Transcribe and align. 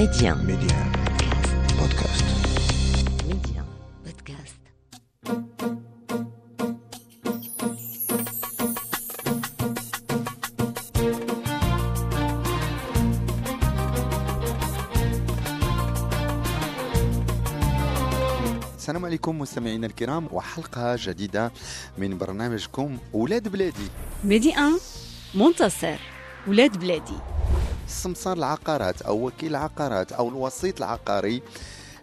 Média. 0.00 0.34
Média. 0.34 0.78
Podcast. 1.78 2.24
Média. 3.28 3.62
Podcast. 4.04 4.60
السلام 18.76 19.04
عليكم 19.04 19.38
مستمعينا 19.38 19.86
الكرام 19.86 20.28
وحلقة 20.32 20.96
جديدة 20.98 21.52
من 21.98 22.18
برنامجكم 22.18 22.98
أولاد 23.14 23.48
بلادي 23.48 23.88
ميدي 24.24 24.48
1 24.48 24.72
منتصر 25.34 25.96
ولاد 26.48 26.78
بلادي 26.78 27.29
السمسار 27.90 28.36
العقارات 28.36 29.02
أو 29.02 29.26
وكيل 29.26 29.50
العقارات 29.50 30.12
أو 30.12 30.28
الوسيط 30.28 30.76
العقاري. 30.76 31.42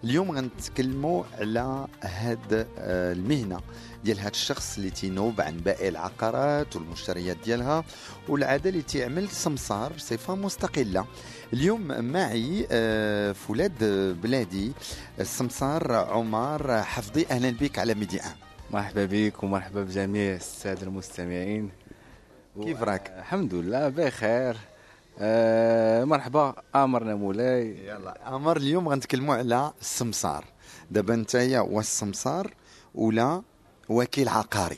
اليوم 0.04 0.32
غنتكلموا 0.32 1.24
على 1.40 1.88
هاد 2.04 2.68
آه، 2.78 3.14
المهنة 3.14 3.60
ديال 4.04 4.20
هاد 4.20 4.32
الشخص 4.32 4.78
اللي 4.78 4.90
تينوب 4.90 5.42
عن 5.42 5.58
باقي 5.58 5.90
العقارات 5.90 6.76
والمشتريات 6.76 7.38
ديالها 7.46 7.84
والعادة 8.30 8.70
اللي 8.70 8.82
تيعمل 8.82 9.30
سمسار 9.30 9.94
بصفة 9.94 10.36
مستقلة. 10.36 11.06
اليوم 11.54 11.88
معي 12.06 12.68
آه، 12.72 13.32
في 13.32 13.52
ولاد 13.52 13.84
بلادي 14.22 14.72
السمسار 15.20 15.92
عمر 15.94 16.82
حفظي. 16.84 17.26
أهلا 17.32 17.50
بك 17.50 17.80
على 17.80 17.94
ميديا. 17.94 18.22
مرحبا 18.72 19.06
بك 19.06 19.44
ومرحبا 19.44 19.84
بجميع 19.84 20.36
السادة 20.36 20.82
المستمعين. 20.82 21.70
كيف 22.64 22.84
راك؟ 22.84 23.14
الحمد 23.20 23.54
لله 23.54 23.90
بخير. 23.90 24.58
آه 25.20 26.04
مرحبا 26.04 26.56
امرنا 26.76 27.16
مولاي 27.16 27.88
يلا. 27.88 28.18
عمر 28.26 28.58
اليوم 28.58 28.90
غنتكلموا 28.90 29.36
على 29.36 29.72
السمسار. 29.82 30.46
دابا 30.92 31.16
نتايا 31.16 31.60
واش 31.60 31.86
السمسار 31.86 32.54
ولا 32.96 33.42
وكيل 33.90 34.30
عقاري؟ 34.30 34.78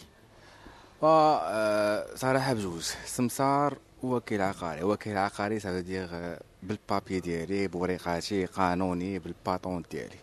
آه 1.03 2.15
صراحة 2.15 2.53
بجوج. 2.53 2.83
سمسار 3.05 3.77
وكيل 4.03 4.41
عقاري. 4.41 4.83
وكيل 4.83 5.17
عقاري 5.17 5.59
سافو 5.59 5.79
دير 5.79 6.09
آه، 6.11 6.39
بالبابي 6.63 7.19
ديالي 7.19 7.67
بوريقاتي 7.67 8.45
قانوني 8.45 9.19
بالباطون 9.19 9.83
ديالي. 9.91 10.19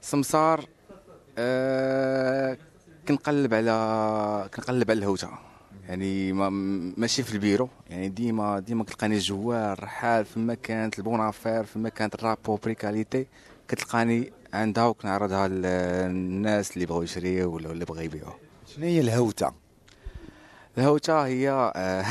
سمسار 0.00 0.64
آه 1.38 2.56
كنقلب 3.08 3.54
على 3.54 4.48
كنقلب 4.54 4.90
على 4.90 4.98
الهوتة. 4.98 5.28
يعني 5.88 6.32
ما 6.32 6.48
ماشي 6.96 7.22
في 7.22 7.32
البيرو. 7.34 7.68
يعني 7.90 8.08
ديما 8.08 8.58
ديما 8.58 8.84
كتلقاني 8.84 9.18
جوال 9.18 9.82
رحال 9.84 10.24
فما 10.24 10.54
كانت 10.54 10.98
ال 10.98 11.03
bonne 11.03 11.29
affaire 11.29 11.64
فما 11.64 11.88
كانت 11.88 12.14
الرابو 12.14 12.56
بريكاليتي 12.56 13.26
كتلقاني 13.68 14.32
عندها 14.52 14.84
وكنعرضها 14.86 15.48
للناس 15.48 16.74
اللي 16.74 16.86
بغاو 16.86 17.02
يشريو 17.02 17.54
ولا 17.54 17.70
اللي 17.72 17.84
بغا 17.84 18.02
يبيعو. 18.02 18.32
شنو 18.74 18.84
هي 18.84 19.00
الهوتة؟ 19.00 19.52
الهوتة 20.78 21.26
هي 21.26 21.50
آه، 21.50 22.02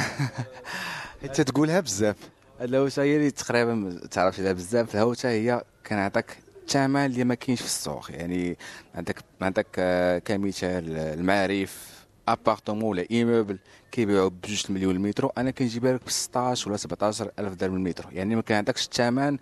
حيت 1.21 1.41
تقولها 1.41 1.79
بزاف. 1.79 2.15
الهوتة 2.61 3.01
هي 3.03 3.15
اللي 3.15 3.31
تقريبا 3.31 3.73
ما 3.73 3.99
تعرفش 4.11 4.39
عليها 4.39 4.53
بزاف. 4.53 4.95
الهوتة 4.95 5.29
هي 5.29 5.63
كنعطيك 5.87 6.37
الثمن 6.63 7.05
اللي 7.05 7.23
ما 7.23 7.35
كاينش 7.35 7.59
في 7.59 7.65
السوق. 7.67 8.11
يعني 8.11 8.57
عندك 8.95 9.19
عندك 9.41 9.67
آه، 9.79 10.19
كمثال 10.19 10.95
آه، 10.97 11.13
المعارف 11.13 11.94
appartement 12.27 12.83
ولا 12.83 13.05
immeuble 13.11 13.57
كيبيعوا 13.91 14.29
بجوج 14.29 14.63
المليون 14.69 14.95
المترو 14.95 15.31
أنا 15.37 15.51
كنجيبها 15.51 15.93
لك 15.93 16.05
ب 16.05 16.09
16 16.09 16.69
ولا 16.69 16.77
17 16.77 17.31
ألف 17.39 17.53
درهم 17.53 17.75
المترو 17.75 18.09
يعني 18.11 18.35
ما 18.35 18.41
كنعطيكش 18.41 18.85
الثمن 18.85 19.37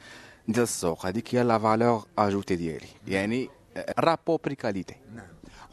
ديال 0.48 0.64
السوق 0.64 1.06
هذيك 1.06 1.36
هي 1.36 1.44
la 1.44 1.60
valeur 1.60 2.06
ajoutée 2.18 2.56
ديالي. 2.56 2.88
يعني 3.08 3.50
rapport 4.00 4.38
prix-qualité 4.38 4.96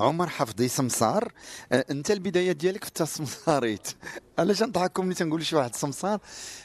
عمر 0.00 0.28
حفيظي 0.28 0.69
سمسار. 0.68 1.32
آه، 1.72 1.84
أنت 1.90 2.10
البداية 2.10 2.52
ديالك 2.52 2.84
في 2.84 2.88
التسمساريت 2.88 3.88
علاش 4.38 4.62
نضحككم 4.62 5.05
ملي 5.06 5.14
تنقول 5.14 5.46
شي 5.46 5.56
واحد 5.56 5.74
سمسار؟ 5.74 6.20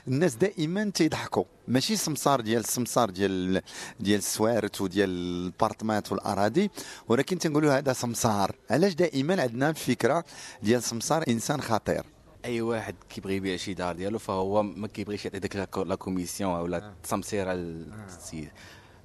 الناس 0.07 0.35
دائما 0.35 0.89
تيضحكوا. 0.89 1.43
ماشي 1.67 1.95
سمسار 1.95 2.41
ديال 2.41 2.59
السمسار 2.59 3.09
ديال 3.09 3.61
ديال 3.99 4.17
السوارت 4.17 4.81
وديال 4.81 5.09
البارتمات 5.09 6.11
والأراضي 6.11 6.69
ولكن 7.07 7.39
تنقولوا 7.39 7.77
هذا 7.77 7.93
سمسار. 7.93 8.55
علاش 8.69 8.93
دائما 8.93 9.41
عندنا 9.41 9.69
الفكرة 9.69 10.23
ديال 10.63 10.83
سمسار 10.83 11.23
إنسان 11.27 11.61
خطير؟ 11.61 12.03
أي 12.45 12.61
واحد 12.61 12.95
كيبغي 13.09 13.35
يبيع 13.35 13.55
شي 13.57 13.73
دار 13.73 13.95
ديالو 13.95 14.19
فهو 14.19 14.63
ما 14.63 14.87
كيبغيش 14.87 15.25
يعطي 15.25 15.39
ديك 15.39 15.55
la- 15.55 15.95
commission 15.95 16.51
ولا 16.59 16.77
التسمسيره 16.77 17.53
للسيد 17.53 18.49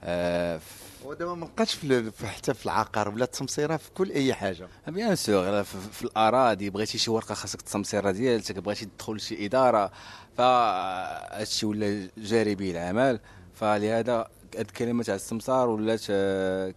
آه، 0.03 0.61
ودابا 1.05 1.35
ما 1.35 1.47
بقاش 1.47 1.75
في 1.75 2.27
حتى 2.27 2.55
في 2.55 2.67
العقار 2.67 3.09
ولا 3.09 3.25
التسمسيرة 3.25 3.77
في 3.77 3.91
كل 3.91 4.11
أي 4.11 4.35
حاجة. 4.35 4.69
bien 4.89 5.17
sûr 5.17 5.65
في, 5.65 6.03
الأراضي 6.03 6.71
بغيتي 6.71 6.99
شي 6.99 7.11
ورقة 7.11 7.35
خاصك 7.35 7.61
التسمسيره 7.61 8.11
ديالتك 8.11 8.59
بغيتي 8.59 8.85
تدخل 8.85 9.15
لشي 9.15 9.47
إدارة 9.47 9.93
فهادشي 10.37 11.67
ولا 11.67 12.09
جاري 12.19 12.55
به 12.55 12.71
العمل. 12.71 13.21
فلهذا 13.55 14.17
هاد 14.19 14.27
الكلمة 14.59 15.03
تاع 15.03 15.15
السمسار 15.15 15.69
ولات 15.69 16.03
آه، 16.11 16.75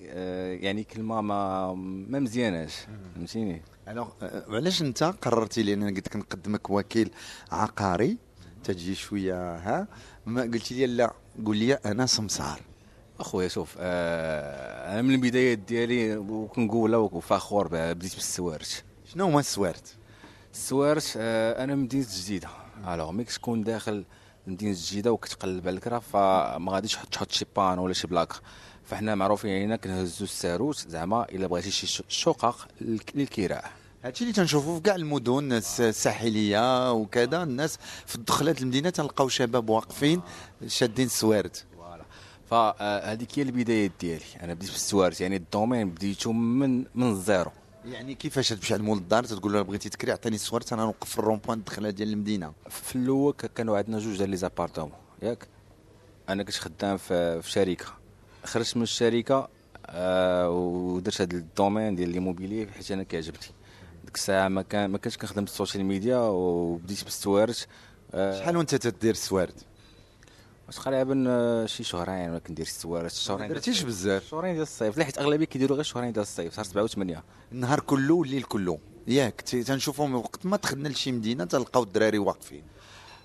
آه، 0.00 0.52
يعني 0.54 0.84
كلمة 0.84 1.20
ما 1.20 1.74
ما 2.08 2.18
مزياناش. 2.18 2.74
فهمتيني؟ 3.14 3.62
الوغ 3.88 4.08
آه، 4.22 4.44
علاش 4.48 4.82
أنت 4.82 5.02
قررتي؟ 5.04 5.62
لأن 5.62 5.82
أنا 5.82 5.96
قلت 5.96 6.08
لك 6.08 6.16
نقدمك 6.16 6.70
وكيل 6.70 7.10
عقاري. 7.52 8.18
تجي 8.64 8.94
شوية 8.94 9.56
ها؟ 9.56 9.86
ما 10.26 10.42
قلتي 10.42 10.74
لي 10.74 10.86
لا 10.86 11.12
قول 11.46 11.56
لي 11.56 11.74
أنا 11.74 12.06
سمسار. 12.06 12.60
أخويا 13.20 13.48
شوف 13.48 13.74
آه 13.78 14.92
أنا 14.92 15.02
من 15.02 15.14
البدايات 15.14 15.58
ديالي 15.58 16.16
وكنقولها 16.16 16.98
وفخور 16.98 17.68
بها 17.68 17.92
بديت 17.92 18.14
بالسوارت 18.14 18.84
شنو 19.12 19.24
هما 19.26 19.40
السوارت؟ 19.40 19.94
السوارت 20.54 21.14
آه 21.16 21.64
أنا 21.64 21.74
مدينة 21.74 22.06
جديدة. 22.22 22.48
alors 22.88 23.10
ملي 23.12 23.24
كتكون 23.24 23.64
داخل 23.64 24.04
مدينة 24.46 24.76
جديدة 24.78 25.12
وكتقلب 25.12 25.66
على 25.68 25.76
الكرا 25.76 25.98
فما 25.98 26.72
غاديش 26.72 26.94
تحط- 27.12 27.32
شي 27.32 27.44
panneau 27.56 27.78
ولا 27.78 27.92
شي 27.92 28.06
plaque. 28.06 28.32
فحنا 28.84 29.14
معروفين 29.14 29.50
علينا 29.50 29.76
كنهزو 29.76 30.24
الساروت 30.24 30.76
زعما 30.88 31.24
إلا 31.24 31.46
بغيتي 31.46 31.70
شي 31.70 32.02
شقق 32.08 32.68
للك- 32.80 33.12
للكراء 33.16 33.70
هادشي 34.04 34.24
اللي 34.24 34.34
تنشوفوا 34.34 34.76
في 34.76 34.82
كاع 34.82 34.94
المدن 34.94 35.52
الس- 35.52 35.80
الساحلية 35.80 36.92
وكذا 36.92 37.42
الناس 37.42 37.78
في 38.06 38.14
الدخلات 38.16 38.62
المدينة 38.62 38.90
تلقاو 38.90 39.28
شباب 39.28 39.68
واقفين 39.70 40.20
شادين 40.66 41.06
السوارت. 41.06 41.64
فهذيك 42.50 43.38
هي 43.38 43.42
البدايات 43.42 43.90
ديالي. 44.00 44.24
أنا 44.42 44.54
بديت 44.54 44.70
بالسوارت 44.70 45.20
يعني 45.20 45.36
ال 45.36 45.43
domaine 45.43 45.90
بديتو 45.90 46.32
من 46.32 46.84
من 46.94 47.10
ال 47.10 47.18
zéro 47.18 47.50
يعني 47.84 48.14
كيفاش 48.14 48.48
تمشي 48.48 48.76
لمول 48.76 48.98
الدار 48.98 49.24
تقول 49.24 49.52
له 49.52 49.62
بغيتي 49.62 49.88
تكري 49.88 50.12
عطيني 50.12 50.36
السوارت 50.36 50.72
أنا 50.72 50.82
نوقف 50.82 51.10
في 51.10 51.18
ال 51.18 51.22
rond-point 51.22 51.58
الدخلة 51.58 51.90
ديال 51.90 52.12
المدينة. 52.12 52.52
في 52.70 52.96
الأول 52.96 53.32
كانوا 53.32 53.76
عندنا 53.78 53.98
جوج 53.98 54.16
ديال 54.16 54.30
les 54.30 54.36
appartements 54.36 54.92
ياك؟ 55.22 55.48
أنا 56.28 56.42
كنت 56.42 56.54
خدام 56.54 56.96
في, 56.96 57.42
في 57.42 57.50
شركة. 57.50 57.84
خرجت 58.44 58.76
من 58.76 58.82
الشركة 58.82 59.48
آه 59.86 60.50
ودرت 60.50 61.20
هذا 61.20 61.36
ال 61.36 61.44
domaine 61.44 61.96
ديال 61.96 62.08
l'immobilier 62.08 62.68
حيت 62.72 62.90
أنا 62.90 63.02
كيعجبني. 63.02 63.38
ديك 64.04 64.14
الساعة 64.14 64.48
ما 64.48 64.62
كان 64.62 64.90
ما 64.90 64.98
كنتش 64.98 65.16
كنخدم 65.16 65.44
في 65.44 65.50
ال 65.50 65.55
social 65.55 65.84
media 65.84 66.16
وبديت 66.18 67.04
بالسوارت 67.04 67.66
آه 68.14 68.40
شحال 68.40 68.56
وأنت 68.56 68.74
تدير 68.74 69.10
السوارت 69.10 69.64
تقريبا 70.76 71.24
آه، 71.28 71.66
شي 71.66 71.84
شهرين 71.84 72.30
ولا 72.30 72.38
كندير 72.38 72.66
السوارت 72.66 73.02
ما 73.02 73.08
شهرين 73.08 73.48
درتيش 73.48 73.82
بزاف. 73.82 74.28
شهرين 74.28 74.52
ديال 74.52 74.62
الصيف. 74.62 74.98
لا 74.98 75.04
حيت 75.04 75.18
أغلبية 75.18 75.44
كيديروا 75.46 75.76
غير 75.76 75.84
شهرين 75.84 76.12
ديال 76.12 76.22
الصيف 76.22 76.56
شهر 76.56 76.64
7 76.64 76.86
و8 76.86 77.18
النهار 77.52 77.80
كله 77.80 78.14
والليل 78.14 78.42
كله. 78.42 78.78
ياك 79.06 79.40
تنشوفهم 79.40 80.14
وقت 80.14 80.46
ما 80.46 80.56
دخلنا 80.56 80.88
لشي 80.88 81.12
مدينة 81.12 81.44
تلقاو 81.44 81.82
الدراري 81.82 82.18
واقفين. 82.18 82.62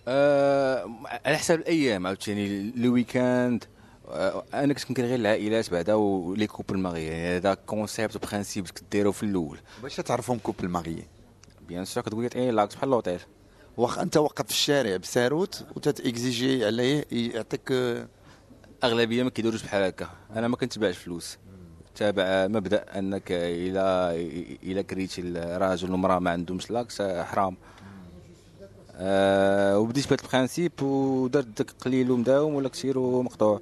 آه 0.07 0.89
على 1.25 1.37
حسب 1.37 1.59
الأيام 1.59 2.07
عاوتاني 2.07 2.71
le 2.75 2.93
week-end. 2.93 3.63
آه 4.07 4.43
أنا 4.53 4.73
كنت 4.73 4.83
كنكري 4.83 5.07
غير 5.07 5.15
العائلات 5.19 5.71
بعدا 5.71 5.93
و 5.93 6.07
les 6.07 6.47
couples 6.47 6.77
mariés 6.77 7.03
يعني 7.05 7.37
هذا 7.37 7.53
concept 7.53 8.25
principe 8.25 8.67
كديرو 8.67 9.11
في 9.11 9.23
الأول. 9.23 9.59
باش 9.83 9.95
تعرفهم 9.95 10.37
couples 10.37 10.67
mariés 10.67 11.07
bien 11.67 11.85
sûr 11.85 12.03
كتقول 12.03 12.29
لي 12.35 12.51
l'acte 12.51 12.75
بحال 12.75 12.89
لوطيل؟ 12.89 13.19
واخا 13.77 14.01
انت 14.01 14.17
واقف 14.17 14.45
في 14.45 14.51
الشارع 14.51 14.97
بساروت 14.97 15.65
وتتاكزيجي 15.75 16.65
عليه 16.65 17.05
يعطيك 17.11 17.73
أغلبية 18.83 19.23
ما 19.23 19.29
كيديروش 19.29 19.63
بحال 19.63 19.83
هكا. 19.83 20.09
أنا 20.35 20.47
ما 20.47 20.55
كنتبعش 20.57 20.97
فلوس. 20.97 21.37
تابع 21.95 22.47
مبدأ 22.47 22.99
أنك 22.99 23.31
إلى 23.31 24.11
إلى 24.63 24.83
كريتي 24.83 25.21
الراجل 25.21 25.91
والمرأة 25.91 26.19
ما 26.19 26.31
عندهمش 26.31 26.71
l'acte 26.71 27.01
حرام. 27.01 27.57
آه 28.95 29.79
وبديت 29.79 30.09
بهذا 30.09 30.23
ال 30.25 30.31
principe 30.31 30.81
ودرت 30.81 31.47
داك 31.57 31.71
قليل 31.71 32.11
ومداوم 32.11 32.55
ولا 32.55 32.69
كثير 32.69 32.97
ومقطوع. 32.99 33.61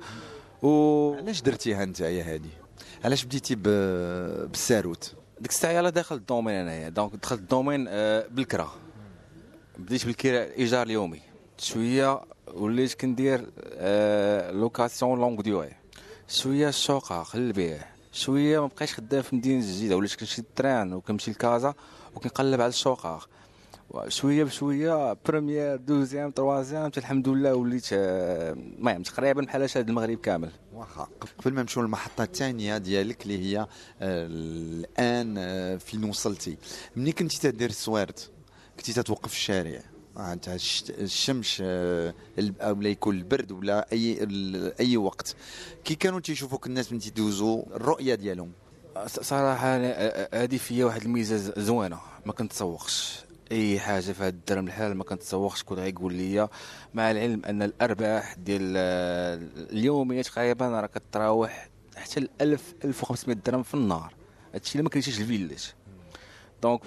و 0.61 1.13
علاش 1.13 1.41
درتيها 1.41 1.83
أنت 1.83 1.99
يا 1.99 2.23
هادي؟ 2.33 2.49
علاش 3.05 3.25
بديتي 3.25 3.55
ب- 3.55 4.47
بالساروت؟ 4.51 5.13
ديك 5.41 5.51
الساعة 5.51 5.71
يلاه 5.71 5.89
داخل 5.89 6.15
ال 6.15 6.20
domaine 6.20 6.55
أنايا. 6.55 6.89
donc 6.89 7.15
دخلت 7.15 7.39
ال 7.41 7.47
domaine 7.47 7.85
آه، 7.89 8.25
بالكرا. 8.31 8.71
بديت 9.81 10.05
بالكراء 10.05 10.47
الايجار 10.47 10.85
اليومي. 10.85 11.21
شوية 11.57 12.21
وليت 12.53 12.93
كندير 12.93 13.49
آه، 13.73 14.51
location 14.51 15.19
longue 15.19 15.41
durée 15.41 15.71
شوية 16.27 16.69
الشقق 16.69 17.35
للبيع 17.35 17.85
شوية 18.13 18.59
ما 18.61 18.67
بقيتش 18.67 18.93
خدام 18.93 19.21
في 19.21 19.35
مدينة 19.35 19.61
الجديدة. 19.61 19.95
وليت 19.97 20.15
كنمشي 20.15 20.41
لل 20.41 20.53
terrain 20.53 20.93
وكنمشي 20.93 21.31
لكازا 21.31 21.73
وكنقلب 22.15 22.61
على 22.61 22.69
الشقق 22.69 23.29
شوية 24.07 24.43
بشوية 24.43 25.17
première 25.25 25.75
deuxième 25.75 26.31
troisième 26.31 26.91
الحمد 26.97 27.27
لله 27.29 27.55
وليت 27.55 27.87
آه، 27.93 28.51
المهم 28.51 29.03
تقريبا 29.03 29.41
بحال 29.41 29.61
هاد 29.75 29.89
المغرب 29.89 30.17
كامل. 30.17 30.51
واخا 30.73 31.07
قبل 31.39 31.53
ما 31.53 31.61
نمشيو 31.61 31.83
للمحطه 31.83 32.23
الثانية 32.23 32.77
ديالك 32.77 33.23
اللي 33.23 33.37
هي 33.45 33.59
آه، 33.59 33.67
الآن 34.01 35.35
آه، 35.37 35.77
فين 35.77 36.03
وصلتي. 36.03 36.57
ملي 36.95 37.11
كنتي 37.11 37.51
تدير 37.51 37.69
السوارت 37.69 38.31
كنتي 38.81 38.93
تتوقف 38.93 39.29
في 39.29 39.35
الشارع؟ 39.37 39.79
آه، 40.17 40.33
انت 40.33 40.49
الش- 40.49 40.83
الشمس 40.89 41.57
آه، 41.61 42.13
ال- 42.39 42.61
أو 42.61 42.75
لا 42.81 42.89
يكون 42.89 43.15
البرد 43.17 43.51
ولا 43.51 43.87
أي 43.91 44.27
أي 44.79 44.97
وقت. 44.97 45.35
كي 45.83 45.95
كانوا 45.95 46.19
تيشوفوك 46.19 46.67
الناس 46.67 46.91
من 46.91 46.99
تيدوزوا 46.99 47.63
الرؤية 47.75 48.15
ديالهم؟ 48.15 48.51
صراحة 49.07 49.77
أنا- 49.77 49.81
آه، 49.95 50.43
هذه 50.43 50.57
فيا 50.57 50.85
واحد 50.85 51.01
الميزة 51.01 51.53
زوينة. 51.61 51.99
ما 52.25 52.33
كنتسوقش 52.33 53.19
أي 53.51 53.79
حاجة 53.79 54.01
في 54.11 54.23
هذا 54.23 54.27
الدرهم 54.29 54.67
الحال 54.67 54.95
ما 54.97 55.03
كنتسوقش. 55.03 55.63
كون 55.63 55.79
غيقول 55.79 56.13
لي 56.13 56.49
مع 56.93 57.11
العلم 57.11 57.41
أن 57.45 57.61
الأرباح 57.63 58.35
ديال 58.35 58.73
آه، 58.77 59.39
اليوميه 59.71 60.21
تقريبا 60.21 60.67
راه 60.81 60.87
كتراوح 60.87 61.69
حتى 61.95 62.19
ل 62.19 62.29
1000 62.41 62.73
1500 62.85 63.35
درهم 63.35 63.63
في 63.63 63.73
النهار. 63.73 64.13
هادشي 64.53 64.71
اللي 64.71 64.83
ما 64.83 64.89
كريتيش 64.89 65.19
الفيلاج. 65.21 65.73
دونك 66.61 66.81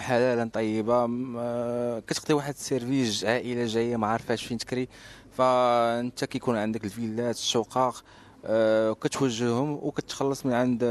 حلالا 0.00 0.50
طيبة 0.52 1.08
آه، 1.38 1.98
كتقضي 2.00 2.34
واحد 2.34 2.54
السيرفيج 2.54 3.24
عائله 3.24 3.66
جاية 3.66 3.96
ما 3.96 4.06
عارفاش 4.06 4.46
فين 4.46 4.58
تكري. 4.58 4.88
فأنت 5.30 6.24
كيكون 6.24 6.56
عندك 6.56 6.84
الفيلات 6.84 7.34
الشقق 7.34 8.04
آه، 8.44 8.92
كتوجههم 8.92 9.72
وكتخلص 9.72 10.46
من 10.46 10.52
عند 10.52 10.84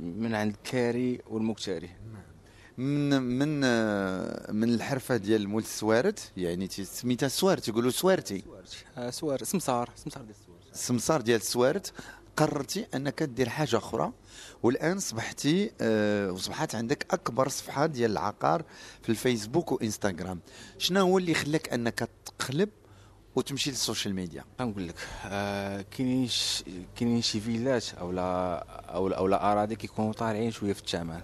من 0.00 0.34
عند 0.34 0.54
الكاري 0.54 1.20
والمكتاري. 1.30 1.90
من 2.78 3.22
من 3.22 3.60
آه، 3.64 4.52
من 4.52 4.74
الحرفة 4.74 5.16
ديال 5.16 5.48
مول 5.48 5.62
السوارت 5.62 6.32
يعني 6.36 6.68
سميتها 6.68 7.28
سوارت 7.28 7.68
يقولوا 7.68 7.90
سوارتي. 7.90 8.44
آه، 8.98 9.10
سوار 9.10 9.44
سمسار 9.44 9.90
سمسار 9.96 10.22
ديال 10.22 10.36
السوار 10.36 10.58
السمسار 10.72 11.20
ديال 11.20 11.40
السوارت 11.40 11.92
قررتي 12.36 12.86
أنك 12.94 13.22
دير 13.22 13.48
حاجة 13.48 13.76
أخرى 13.76 14.12
والآن 14.62 14.98
صبحتي 14.98 15.70
آه، 15.80 16.32
وصبحت 16.32 16.74
عندك 16.74 17.06
أكبر 17.10 17.48
صفحة 17.48 17.86
ديال 17.86 18.10
العقار 18.10 18.64
في 19.02 19.08
الفيسبوك 19.08 19.72
وإنستغرام. 19.72 20.40
شنو 20.78 21.00
هو 21.00 21.18
اللي 21.18 21.34
خلاك 21.34 21.72
أنك 21.72 22.08
تقلب 22.24 22.68
وتمشي 23.36 23.70
لل 23.70 23.81
social 23.81 24.14
media؟ 24.14 24.44
غنقول 24.60 24.88
لك 24.88 24.94
آه، 25.26 25.84
كاينين 25.90 26.28
كاينين 26.96 27.22
شي 27.22 27.40
فيلات 27.40 27.84
اولا 27.94 28.58
اولا 28.94 29.16
اولا 29.16 29.52
أراضي 29.52 29.76
كيكونوا 29.76 30.12
طالعين 30.12 30.50
شوية 30.50 30.72
في 30.72 30.80
الثمن 30.80 31.20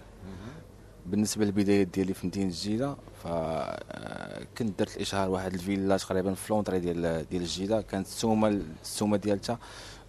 بالنسبة 1.09 1.45
للبدايات 1.45 1.87
ديالي 1.87 2.13
في 2.13 2.27
مدينة 2.27 2.45
الجديدة 2.45 2.93
ف 2.93 3.27
آه، 3.27 4.45
كنت 4.57 4.79
درت 4.79 4.95
الإشهار 4.95 5.29
واحد 5.29 5.53
الفيلا 5.53 5.97
تقريبا 5.97 6.33
في 6.33 6.53
l'entrée 6.53 6.79
ديال 6.79 7.25
ديال 7.29 7.41
الجديدة 7.41 7.81
كانت 7.81 8.07
السومة 8.07 8.61
السومة 8.83 9.17
ديالتها 9.17 9.59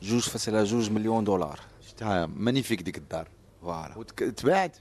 جوج 0.02 0.23
فاصلة 0.23 0.64
جوج 0.64 0.91
مليون 0.91 1.25
دولار. 1.25 1.61
شفتها. 1.87 2.26
magnifique 2.27 2.82
ديك 2.82 2.99
الدار. 2.99 3.29
voilà. 3.62 3.99
وتباعت 3.99 4.76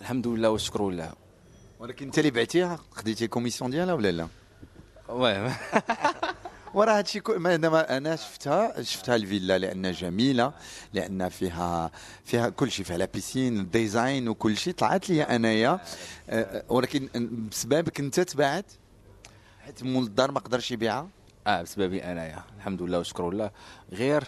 الحمد 0.00 0.26
لله 0.26 0.50
والشكر 0.50 0.90
لله. 0.90 1.12
ولكن 1.80 2.06
انت 2.06 2.18
اللي 2.18 2.30
بعتيها؟ 2.30 2.78
خديتي 2.90 3.24
ال 3.24 3.28
commission 3.28 3.70
ديالها 3.70 3.94
ولا 3.94 4.12
لا؟ 4.12 4.28
المهم. 5.10 5.52
وراه 6.74 6.98
هادشي 6.98 7.22
ما 7.28 7.96
أنا 7.96 8.16
شفتها 8.16 8.82
شفتها 8.82 9.16
الفيلا 9.16 9.58
لأنها 9.58 9.90
جميلة 9.90 10.52
لأن 10.92 11.28
فيها 11.28 11.90
فيها 12.24 12.48
كل 12.48 12.70
شيء 12.70 12.84
فيها 12.84 12.96
la 12.96 13.04
piscine 13.14 13.60
ال 13.60 13.70
design 13.70 14.28
وكل 14.28 14.56
شيء 14.56 14.72
طلعت 14.72 15.10
لي 15.10 15.22
أنايا. 15.22 15.80
آه، 16.30 16.64
ولكن 16.68 17.08
بسببك 17.50 18.00
أنت 18.00 18.20
تباعت 18.20 18.72
حيت 19.60 19.82
مول 19.82 20.04
الدار 20.04 20.30
ما 20.30 20.40
قدرش 20.40 20.70
يبيعها؟ 20.70 21.08
آه 21.46 21.62
بسببي 21.62 22.04
أنايا. 22.04 22.44
الحمد 22.56 22.82
لله 22.82 22.98
والشكر 22.98 23.30
لله. 23.30 23.50
غير 23.92 24.24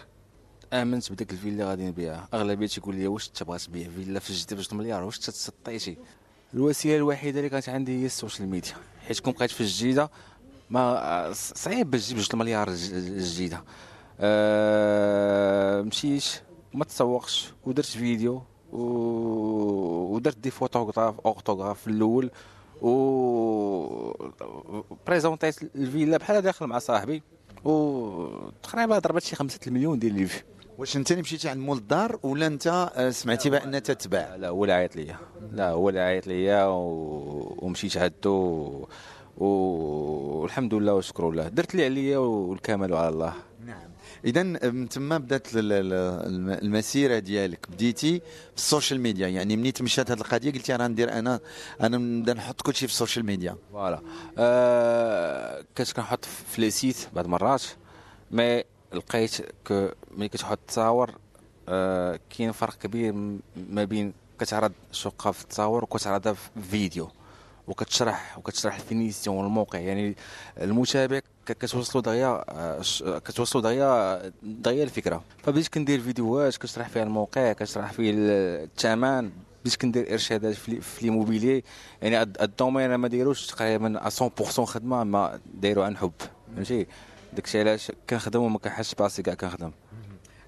آمنت 0.73 1.11
بديك 1.11 1.31
الفيلا 1.31 1.65
غادي 1.69 1.87
نبيعها. 1.87 2.27
أغلبية 2.33 2.67
تيقول 2.67 2.95
لي 2.95 3.07
واش 3.07 3.27
تبغى 3.27 3.57
تبيع 3.57 3.89
فيلا 3.89 4.19
في 4.19 4.33
الجديدة 4.33 4.55
بجوج 4.55 4.73
مليار 4.73 5.03
واش 5.03 5.19
تسطيتي 5.19 5.97
الوسيلة 6.53 6.95
الوحيدة 6.95 7.39
اللي 7.39 7.49
كانت 7.49 7.69
عندي 7.69 8.01
هي 8.01 8.05
ال 8.05 8.11
social 8.11 8.49
media. 8.49 8.73
حيت 9.07 9.19
كون 9.19 9.33
بقيت 9.33 9.51
في 9.51 9.61
الجديدة 9.61 10.09
ما 10.69 11.29
صعيب 11.33 11.91
باش 11.91 12.05
تجيب 12.05 12.17
جوج 12.17 12.27
المليار 12.33 12.67
الج- 12.67 12.93
الجديدة. 12.93 13.63
أه 14.19 15.81
مشيت 15.81 16.23
ما 16.73 16.85
تسوقش 16.85 17.53
ودرت 17.65 17.85
فيديو 17.85 18.41
و... 18.73 18.81
ودرت 20.15 20.37
des 20.37 20.51
photographes 20.51 21.19
photographes 21.25 21.81
في 21.81 21.87
الأول 21.87 22.31
و 22.81 22.91
présent 25.07 25.51
يت 25.51 25.63
الفيلا 25.75 26.17
بحال 26.17 26.41
داخل 26.41 26.67
مع 26.67 26.79
صاحبي 26.79 27.23
وتقريبا 27.63 28.99
ضربت 28.99 29.23
شي 29.23 29.35
خمسة 29.35 29.59
المليون 29.67 29.99
ديال 29.99 30.11
les 30.11 30.25
vues 30.25 30.43
واش 30.77 30.97
انت 30.97 31.11
اللي 31.11 31.21
مشيتي 31.21 31.49
عند 31.49 31.59
مول 31.61 31.77
الدار 31.77 32.19
ولا 32.23 32.47
انت 32.47 32.89
آه، 32.95 33.09
سمعتي 33.09 33.49
بانها 33.49 33.79
تتباع 33.79 34.35
لا 34.35 34.49
هو 34.49 34.63
اللي 34.63 34.73
عيط 34.73 34.95
ليا. 34.95 35.17
لا 35.51 35.69
هو 35.69 35.89
اللي 35.89 35.99
عيط 35.99 36.27
ليا 36.27 36.65
و... 36.65 37.55
ومشيت 37.61 37.97
عدو 37.97 38.31
و... 38.33 38.87
والحمد 39.37 40.73
لله 40.73 40.93
والشكر 40.93 41.31
لله. 41.31 41.47
درت 41.47 41.71
اللي 41.75 41.85
عليا 41.85 42.17
والكمال 42.17 42.93
على 42.93 43.09
الله. 43.09 43.33
نعم. 43.65 43.89
اذا 44.25 44.43
من 44.43 44.89
تما 44.89 45.17
بدات 45.17 45.47
ال- 45.55 45.71
ال- 45.73 45.93
الم- 46.27 46.49
المسيرة 46.49 47.19
ديالك. 47.19 47.65
بديتي 47.71 48.19
في 48.19 48.57
ال 48.57 48.63
social 48.63 48.99
media. 49.01 49.27
يعني 49.27 49.57
منين 49.57 49.73
مشات 49.81 50.11
هذه 50.11 50.17
القضية 50.19 50.51
قلتي 50.51 50.75
أنا 50.75 50.87
ندير 50.87 51.11
أنا 51.13 51.39
أنا 51.81 51.97
نبدأ 51.97 52.33
نحط 52.33 52.61
كل 52.61 52.75
شيء 52.75 52.87
في 52.87 52.93
ال 52.93 52.98
social 52.98 53.25
media. 53.25 53.55
voilà. 53.71 54.01
آه 54.37 55.63
كنت 55.77 55.91
كنحط 55.91 56.25
في 56.25 56.61
les 56.61 56.69
sites 56.69 57.07
بعض 57.15 57.25
المرات 57.25 57.63
mais 58.31 58.63
لقيت 58.93 59.35
كو 59.67 59.87
ملي 60.17 60.29
كتحط 60.29 60.59
تصاور 60.67 61.11
آه 61.69 62.19
كاين 62.37 62.51
فرق 62.51 62.73
كبير 62.77 63.13
ما 63.69 63.83
بين 63.83 64.13
كتعرض 64.39 64.71
شقه 64.91 65.31
في 65.31 65.41
التصاور 65.43 65.83
وكتعرضها 65.83 66.33
في 66.33 66.49
فيديو. 66.71 67.09
وكتشرح 67.67 68.37
وكتشرح 68.37 68.75
ال 68.75 68.82
finition 68.82 69.37
والموقع. 69.37 69.79
يعني 69.79 70.15
المتابع 70.61 71.19
كتوصلوا 71.45 72.03
دغيا 72.03 72.43
آه، 72.49 72.81
كتوصلوا 73.19 73.63
دغيا 73.63 74.21
دغيا 74.43 74.83
الفكرة. 74.83 75.23
فبديت 75.43 75.67
كندير 75.67 75.99
فيديوهات 76.01 76.57
كتشرح 76.57 76.89
فيها 76.89 77.03
الموقع 77.03 77.53
كتشرح 77.53 77.91
فيه 77.93 78.11
الثمن 78.15 79.31
بديت 79.65 79.75
كندير 79.81 80.13
ارشادات 80.13 80.55
في 80.55 80.71
لي- 80.71 80.81
في 80.81 81.05
l'immobilier 81.05 81.63
يعني 82.01 82.21
الد- 82.21 82.41
ال 82.41 82.48
domaine 82.48 82.95
ما 82.95 83.07
دايروش 83.07 83.47
تقريبا 83.47 84.07
100% 84.07 84.65
خدمة 84.65 85.03
ما 85.03 85.39
دايرو 85.53 85.81
عن 85.83 85.97
حب. 85.97 86.11
فهمتي؟ 86.55 86.87
داكشي 87.33 87.59
علاش 87.59 87.91
كنخدم 88.09 88.39
وما 88.41 88.59
كنحسش 88.59 88.95
براسي 88.95 89.23
كاع 89.23 89.33
كنخدم 89.33 89.71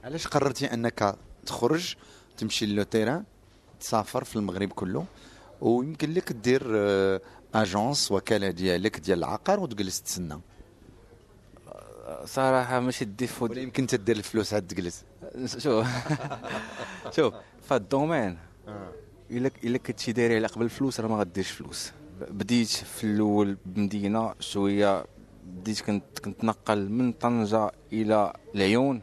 علاش 0.03 0.27
قررتي 0.27 0.73
أنك 0.73 1.15
تخرج 1.45 1.95
تمشي 2.37 2.65
le 2.65 2.83
terrain 2.83 3.23
تسافر 3.79 4.23
في 4.23 4.35
المغرب 4.35 4.69
كله؟ 4.71 5.05
ويمكن 5.61 6.13
لك 6.13 6.31
دير 6.31 6.63
آه، 6.75 7.21
agence 7.55 8.11
وكاله 8.11 8.49
ديالك 8.51 8.99
ديال 8.99 9.17
العقار 9.19 9.59
وتجلس 9.59 10.01
تسنى. 10.01 10.39
صراحة 12.25 12.79
ماشي 12.79 13.03
ال 13.03 13.09
défaut 13.09 13.45
ولا 13.45 13.61
يمكن 13.61 13.87
تدير 13.87 14.15
الفلوس 14.15 14.53
عاد 14.53 14.67
تجلس. 14.67 15.03
شوف. 15.63 15.87
شوف 17.11 17.33
فالدومين 17.69 18.37
إلا 19.31 19.51
إلا 19.63 19.77
كنتي 19.77 20.11
داير 20.11 20.35
على 20.35 20.47
قبل 20.47 20.65
الفلوس 20.65 20.99
راه 20.99 21.07
ما 21.07 21.15
غديرش 21.19 21.51
فلوس. 21.51 21.91
بديت 22.31 22.67
في 22.67 23.03
الأول 23.03 23.57
بمدينة 23.65 24.33
شوية 24.39 25.05
بديت 25.45 25.81
كنت 25.81 26.19
كنتنقل 26.25 26.89
من 26.89 27.11
طنجة 27.11 27.71
إلى 27.93 28.33
العيون 28.55 29.01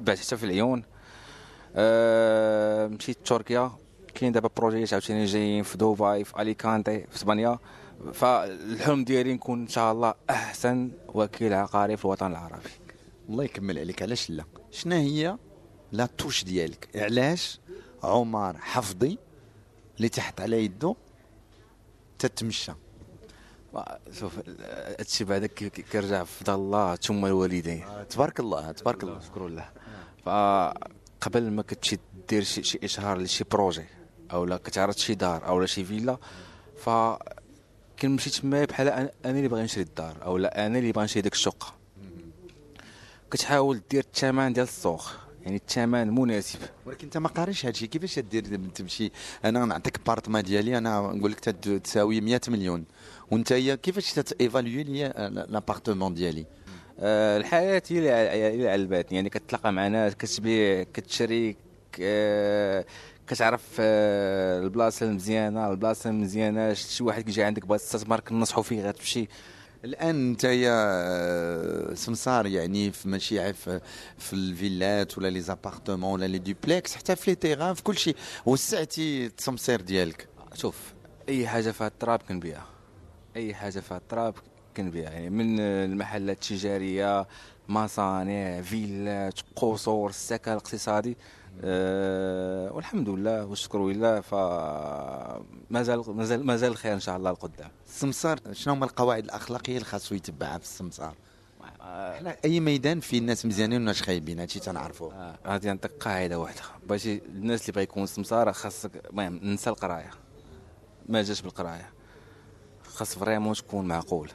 بعد 0.00 0.18
حتى 0.18 0.36
في 0.36 0.44
العيون. 0.44 0.84
أه 1.76 2.86
مشيت 2.86 3.18
تركيا. 3.24 3.72
كاين 4.14 4.32
دابا 4.32 4.50
بروجيات 4.56 4.92
عاوتاني 4.92 5.24
جايين 5.24 5.62
في 5.62 5.78
دبي 5.78 6.24
في 6.24 6.42
أليكانتي 6.42 7.06
في 7.10 7.16
إسبانيا. 7.16 7.58
فالحلم 8.12 9.04
ديالي 9.04 9.34
نكون 9.34 9.60
إن 9.60 9.68
شاء 9.68 9.92
الله 9.92 10.14
أحسن 10.30 10.90
وكيل 11.08 11.54
عقاري 11.54 11.96
في 11.96 12.04
الوطن 12.04 12.26
العربي. 12.30 12.70
الله 13.28 13.44
يكمل 13.44 13.78
عليك. 13.78 14.02
علاش 14.02 14.30
لا؟ 14.30 14.44
شنو 14.70 14.96
هي 14.96 15.36
la 15.92 16.06
touche 16.06 16.44
ديالك؟ 16.44 16.88
علاش 16.94 17.60
عمر 18.02 18.56
حفيظي 18.58 19.18
اللي 19.96 20.08
تحت 20.08 20.40
على 20.40 20.64
يده 20.64 20.94
تتمشى؟ 22.18 22.72
شوف 24.12 24.32
هادشي 24.98 25.24
بعدا 25.24 25.46
كي- 25.46 25.70
كي- 25.70 25.82
كيرجع 25.82 26.24
في 26.24 26.44
فضل 26.44 26.54
الله 26.54 26.96
ثم 26.96 27.26
الوالدين. 27.26 27.84
تبارك 28.10 28.40
الله 28.40 28.72
تبارك 28.72 29.02
الله. 29.04 29.20
شكرا 29.20 29.46
الله 29.46 29.68
فقبل 30.24 31.50
ما 31.50 31.62
كتمشي 31.62 31.98
دير 32.28 32.42
شي 32.42 32.78
إشهار 32.84 33.18
لشي 33.18 33.44
projet. 33.50 33.84
أو 34.32 34.44
لا 34.44 34.56
كتعرض 34.56 34.96
شي 34.96 35.14
دار 35.14 35.46
أو 35.46 35.60
لا 35.60 35.66
شي 35.66 35.84
فيلا 35.84 36.16
ف 36.78 36.90
كنمشي 38.02 38.30
تما 38.30 38.64
بحال 38.64 38.88
أنا 38.88 39.10
اللي 39.24 39.48
باغي 39.48 39.62
نشري 39.62 39.82
الدار 39.84 40.16
أو 40.24 40.38
لا 40.38 40.66
أنا 40.66 40.78
اللي 40.78 40.92
باغي 40.92 41.04
نشري 41.04 41.22
ديك 41.22 41.32
الشقة. 41.32 41.74
كتحاول 43.30 43.80
دير 43.90 44.00
الثمن 44.04 44.52
ديال 44.52 44.66
السوق 44.66 45.10
يعني 45.44 45.56
الثمن 45.56 46.08
مناسب. 46.14 46.58
ولكن 46.86 47.04
أنت 47.04 47.16
ما 47.16 47.28
قاريش 47.28 47.66
هادشي 47.66 47.86
كيفاش 47.86 48.18
دير 48.18 48.44
تمشي؟ 48.74 49.10
أنا 49.44 49.64
نعطيك 49.64 50.06
بارتما 50.06 50.40
ديالي 50.40 50.78
أنا 50.78 51.00
نقول 51.00 51.32
لك 51.32 51.40
تساوي 51.40 52.20
100 52.20 52.40
مليون. 52.48 52.84
وأنت 53.30 53.52
هي 53.52 53.76
كيفاش 53.76 54.12
تا 54.12 54.21
évaluer 54.21 54.82
لي 54.84 55.02
l'appartement 55.48 56.14
ديالي؟ 56.14 56.46
آه، 57.00 57.36
الحياة 57.36 57.82
هي 57.90 57.98
اللي 57.98 58.10
ع- 58.10 58.32
هي 58.32 58.54
اللي 58.54 58.68
علماتني 58.70 59.16
يعني 59.16 59.30
كتلاقى 59.30 59.72
مع 59.72 59.88
ناس 59.88 60.14
كتبيع 60.14 60.82
كتشري 60.82 61.56
آه، 62.00 62.84
كتعرف 63.26 63.62
آه، 63.80 64.62
البلاصة 64.62 65.06
المزيانة 65.06 65.70
البلاصة 65.70 66.10
المزيانة 66.10 66.72
شي 66.74 67.04
واحد 67.04 67.22
كيجي 67.22 67.42
عندك 67.42 67.66
بغا 67.66 67.76
تستثمر 67.76 68.20
كنصحو 68.20 68.62
فيه 68.62 68.88
غتمشي 68.88 69.28
الآن 69.84 70.30
أنت 70.30 70.44
يا 70.44 71.94
سمسار 71.94 72.46
يعني 72.46 72.92
في 72.92 73.08
ماشي 73.08 73.52
في 73.52 73.80
في 74.18 74.32
الفيلات 74.32 75.18
ولا 75.18 75.28
les 75.28 75.40
appartements 75.40 76.12
ولا 76.20 76.26
les 76.26 76.38
duplex 76.38 76.94
حتى 76.96 77.16
في 77.16 77.30
les 77.30 77.34
terrains 77.34 77.74
في 77.74 77.82
كل 77.82 77.98
شيء 77.98 78.16
وسعتي 78.46 79.26
التسمسير 79.26 79.80
ديالك؟ 79.80 80.28
شوف 80.54 80.92
أي 81.28 81.46
حاجة 81.48 81.70
فيها 81.70 81.86
التراب 81.86 82.22
كنبيعها 82.28 82.66
أي 83.36 83.54
حاجة 83.54 83.80
فيها 83.80 83.96
التراب 83.96 84.34
كنبيعها 84.76 85.12
يعني 85.12 85.30
من 85.30 85.60
المحلات 85.60 86.36
التجارية 86.36 87.26
مصانع 87.68 88.60
فيلات 88.60 89.40
قصور 89.56 90.10
السكن 90.10 90.52
الاقتصادي 90.52 91.16
أه 91.60 92.72
والحمد 92.72 93.08
لله 93.08 93.44
والشكر 93.44 93.86
لله 93.88 94.20
ف 94.20 94.34
مازال 95.70 96.16
مازال 96.16 96.46
مازال 96.46 96.70
الخير 96.70 96.94
إن 96.94 97.00
شاء 97.00 97.16
الله 97.16 97.30
لقدام 97.30 97.70
السمسار 97.86 98.38
شنو 98.52 98.74
هما 98.74 98.84
القواعد 98.84 99.24
الأخلاقية 99.24 99.72
اللي 99.74 99.84
خاصو 99.84 100.14
يتبعها 100.14 100.58
في 100.58 100.64
السمسار؟ 100.64 101.14
حنا 102.18 102.36
أي 102.44 102.60
ميدان 102.60 103.00
فيه 103.00 103.18
الناس 103.18 103.46
مزيانين 103.46 103.76
والناس 103.78 104.00
خايبين 104.02 104.40
هادشي 104.40 104.60
تنعرفوه 104.60 105.14
آه، 105.14 105.38
غادي 105.46 105.68
نعطيك 105.68 105.92
قاعدة 105.92 106.38
واحدة 106.38 106.60
باش 106.88 107.06
الناس 107.06 107.62
اللي 107.62 107.72
بغا 107.72 107.82
يكون 107.82 108.06
سمسار 108.06 108.52
خاصك 108.52 109.06
المهم 109.10 109.40
ننسى 109.42 109.70
القراية. 109.70 110.10
ما 111.08 111.22
جاش 111.22 111.42
بالقراية. 111.42 111.90
خاص 112.84 113.18
vraiment 113.18 113.54
تكون 113.54 113.88
معقول. 113.88 114.30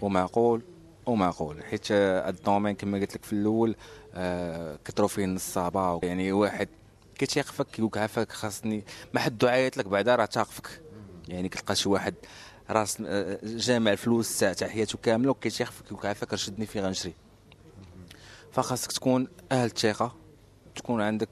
ومعقول 0.00 0.62
ومعقول 1.08 1.64
حيت 1.64 1.86
آه، 1.90 2.28
ال 2.28 2.34
domaine 2.34 2.74
كما 2.74 2.98
قلت 2.98 3.14
لك 3.14 3.24
في 3.24 3.32
الأول 3.32 3.76
آه، 4.14 4.78
كثروا 4.84 5.08
فيه 5.08 5.24
النصابه 5.24 6.00
يعني 6.02 6.32
واحد 6.32 6.68
كيتيقفك 7.18 7.80
لك 7.80 7.98
عافاك 7.98 8.32
خاصني 8.32 8.84
ما 9.14 9.20
حد 9.20 9.44
عيط 9.44 9.76
لك 9.76 9.88
بعدا 9.88 10.16
راه 10.16 10.24
تاقفك. 10.24 10.80
يعني 11.28 11.48
كتلقى 11.48 11.76
شي 11.76 11.88
واحد 11.88 12.14
راس 12.70 13.02
آه، 13.06 13.38
جامع 13.42 13.92
الفلوس 13.92 14.38
تاع 14.38 14.68
حياته 14.68 14.98
كاملة 15.02 15.30
وكيتيقفك 15.30 15.92
لك 15.92 16.06
عافاك 16.06 16.32
رشدني 16.32 16.66
فين 16.66 16.84
غنشري 16.84 17.14
فخاصك 18.52 18.92
تكون 18.92 19.28
أهل 19.52 19.66
الثقة 19.66 20.16
تكون 20.74 21.00
عندك 21.00 21.30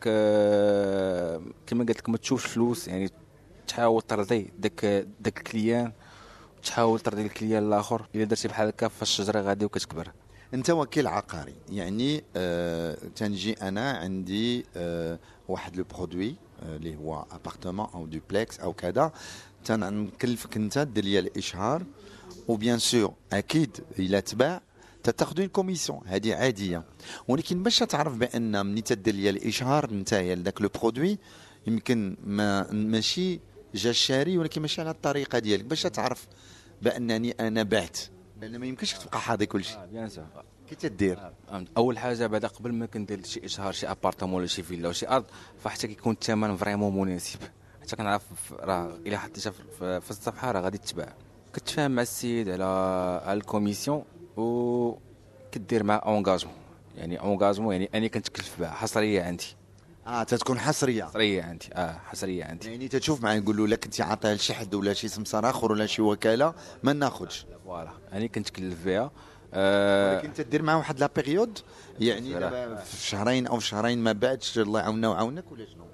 كما 1.67 1.85
قلت 1.85 1.99
لك 1.99 2.09
ما 2.09 2.17
تشوفش 2.17 2.47
فلوس 2.47 2.89
يعني 2.89 3.11
تحاول 3.69 4.03
ترضي 4.03 4.53
داك 4.59 4.85
داك 5.21 5.39
الكليان. 5.39 5.93
تحاول 6.67 7.01
ترضي 7.01 7.23
الكليان 7.23 7.69
الآخر 7.69 8.07
إلا 8.15 8.25
درتي 8.25 8.49
بحال 8.49 8.69
هكا 8.69 8.89
فالشجره 8.89 9.41
غادي 9.41 9.65
وكتكبر. 9.65 10.13
أنت 10.55 10.71
وكيل 10.71 11.07
عقاري 11.07 11.55
يعني 11.71 12.25
آه 12.37 12.99
تنجي 13.17 13.53
أنا 13.53 13.91
عندي 13.93 14.67
آه 14.77 15.19
واحد 15.49 15.77
le 15.77 15.85
produit 15.85 16.35
آه، 16.63 16.77
اللي 16.77 16.97
هو 16.97 17.25
appartement 17.31 17.87
أو 17.95 18.07
دوبلكس 18.07 18.61
أو 18.61 18.73
كذا. 18.73 19.13
تنكلفك 19.65 20.57
أنت 20.57 20.79
دير 20.79 21.05
لي 21.05 21.19
الإشهار 21.19 21.85
و 22.49 22.55
bien 22.55 22.79
sûr 22.79 23.15
أكيد 23.33 23.77
إلا 23.99 24.21
تباع 24.21 24.63
تاخذ 25.03 25.41
une 25.41 25.49
commission 25.49 26.01
هذه 26.07 26.35
عادية. 26.35 26.85
ولكن 27.29 27.63
باش 27.63 27.79
تعرف 27.79 28.17
بأن 28.17 28.67
ملي 28.67 28.81
تدير 28.81 29.15
لي 29.15 29.31
الإشهار 29.31 29.95
نتايا 29.95 30.35
لذاك 30.35 30.63
le 30.63 30.69
produit 30.69 31.19
يمكن 31.67 32.17
ما 32.25 32.73
ماشي 32.73 33.41
جا 33.75 33.91
الشاري 33.91 34.39
ولكن 34.39 34.63
ماشي 34.63 34.81
على 34.81 34.91
الطريقة 34.91 35.39
ديالك. 35.39 35.65
باش 35.65 35.83
تعرف 35.83 36.27
بأنني 36.83 37.31
أنا 37.31 37.63
بعت. 37.63 37.99
لأن 38.41 38.59
ما 38.59 38.67
يمكنش 38.67 38.93
تبقى 38.93 39.21
حاضي 39.21 39.47
كل 39.47 39.65
شيء. 39.65 39.87
bien 39.93 40.09
sûr. 40.09 40.25
كي 40.69 40.75
تدير. 40.75 41.19
فهمت. 41.49 41.69
أول 41.77 41.99
حاجة 41.99 42.27
بعدا 42.27 42.49
قبل 42.49 42.73
ما 42.73 42.87
كندير 42.87 43.25
شي 43.25 43.45
إشهار 43.45 43.73
شي 43.73 43.91
appartement 43.91 44.35
ولا 44.35 44.47
شي 44.47 44.63
فيلا 44.63 44.85
ولا 44.85 44.93
شي 44.93 45.09
أرض 45.09 45.25
فحتى 45.65 45.87
كيكون 45.87 46.13
الثمن 46.13 46.57
vraiment 46.57 46.97
مناسب. 46.97 47.41
حتى 47.83 47.97
كنعرف 47.97 48.53
راه 48.53 48.97
إلا 49.07 49.19
حطيتها 49.19 49.51
في 49.51 50.01
في 50.01 50.11
الصفحة 50.11 50.51
راه 50.53 50.61
غادي 50.61 50.79
تتباع. 50.79 51.15
كتفاهم 51.55 51.91
مع 51.91 52.03
السيد 52.03 52.49
على 52.49 52.65
على 53.25 53.39
ال 53.39 53.45
commission 53.45 54.05
و 54.37 54.95
كدير 55.53 55.83
مع 55.83 56.03
engagement 56.07 56.55
يعني 56.97 57.21
engagement 57.21 57.73
يعني 57.73 57.91
أني 57.95 58.09
كنتكلف 58.09 58.61
بها 58.61 58.71
حصرية 58.71 59.23
عندي. 59.23 59.45
آه 60.07 60.23
تتكون 60.23 60.59
حصرية. 60.59 61.05
حصرية 61.05 61.43
عندي 61.43 61.69
آه 61.73 61.99
حصرية 62.07 62.45
عندي 62.45 62.71
يعني 62.71 62.89
تتشوف 62.89 63.23
معاه 63.23 63.35
يقول 63.35 63.57
له 63.57 63.67
لك 63.67 63.85
أنت 63.85 64.01
عاطيها 64.01 64.35
لشي 64.35 64.55
حد 64.55 64.75
ولا 64.75 64.93
شي 64.93 65.09
سمسار 65.09 65.51
آخر 65.51 65.73
ولا 65.73 65.87
شي 65.87 66.03
وكالة 66.03 66.55
ما 66.83 66.93
ناخذش 66.93 67.47
voilà. 67.65 67.91
اني 68.13 68.29
كنتكلف 68.29 68.85
بها. 68.85 69.11
آه 69.55 70.15
ولكن 70.17 70.33
تدير 70.33 70.63
معاه 70.63 70.77
واحد 70.77 71.01
la 71.01 71.11
période؟ 71.17 71.59
يعني 72.01 72.35
في 72.85 73.07
شهرين 73.07 73.47
أو 73.47 73.59
في 73.59 73.67
شهرين 73.67 73.99
ما 73.99 74.13
بعدش 74.13 74.59
الله 74.59 74.81
يعاوننا 74.81 75.09
ويعاونك 75.09 75.53
ولا 75.53 75.67
شنو؟ 75.67 75.85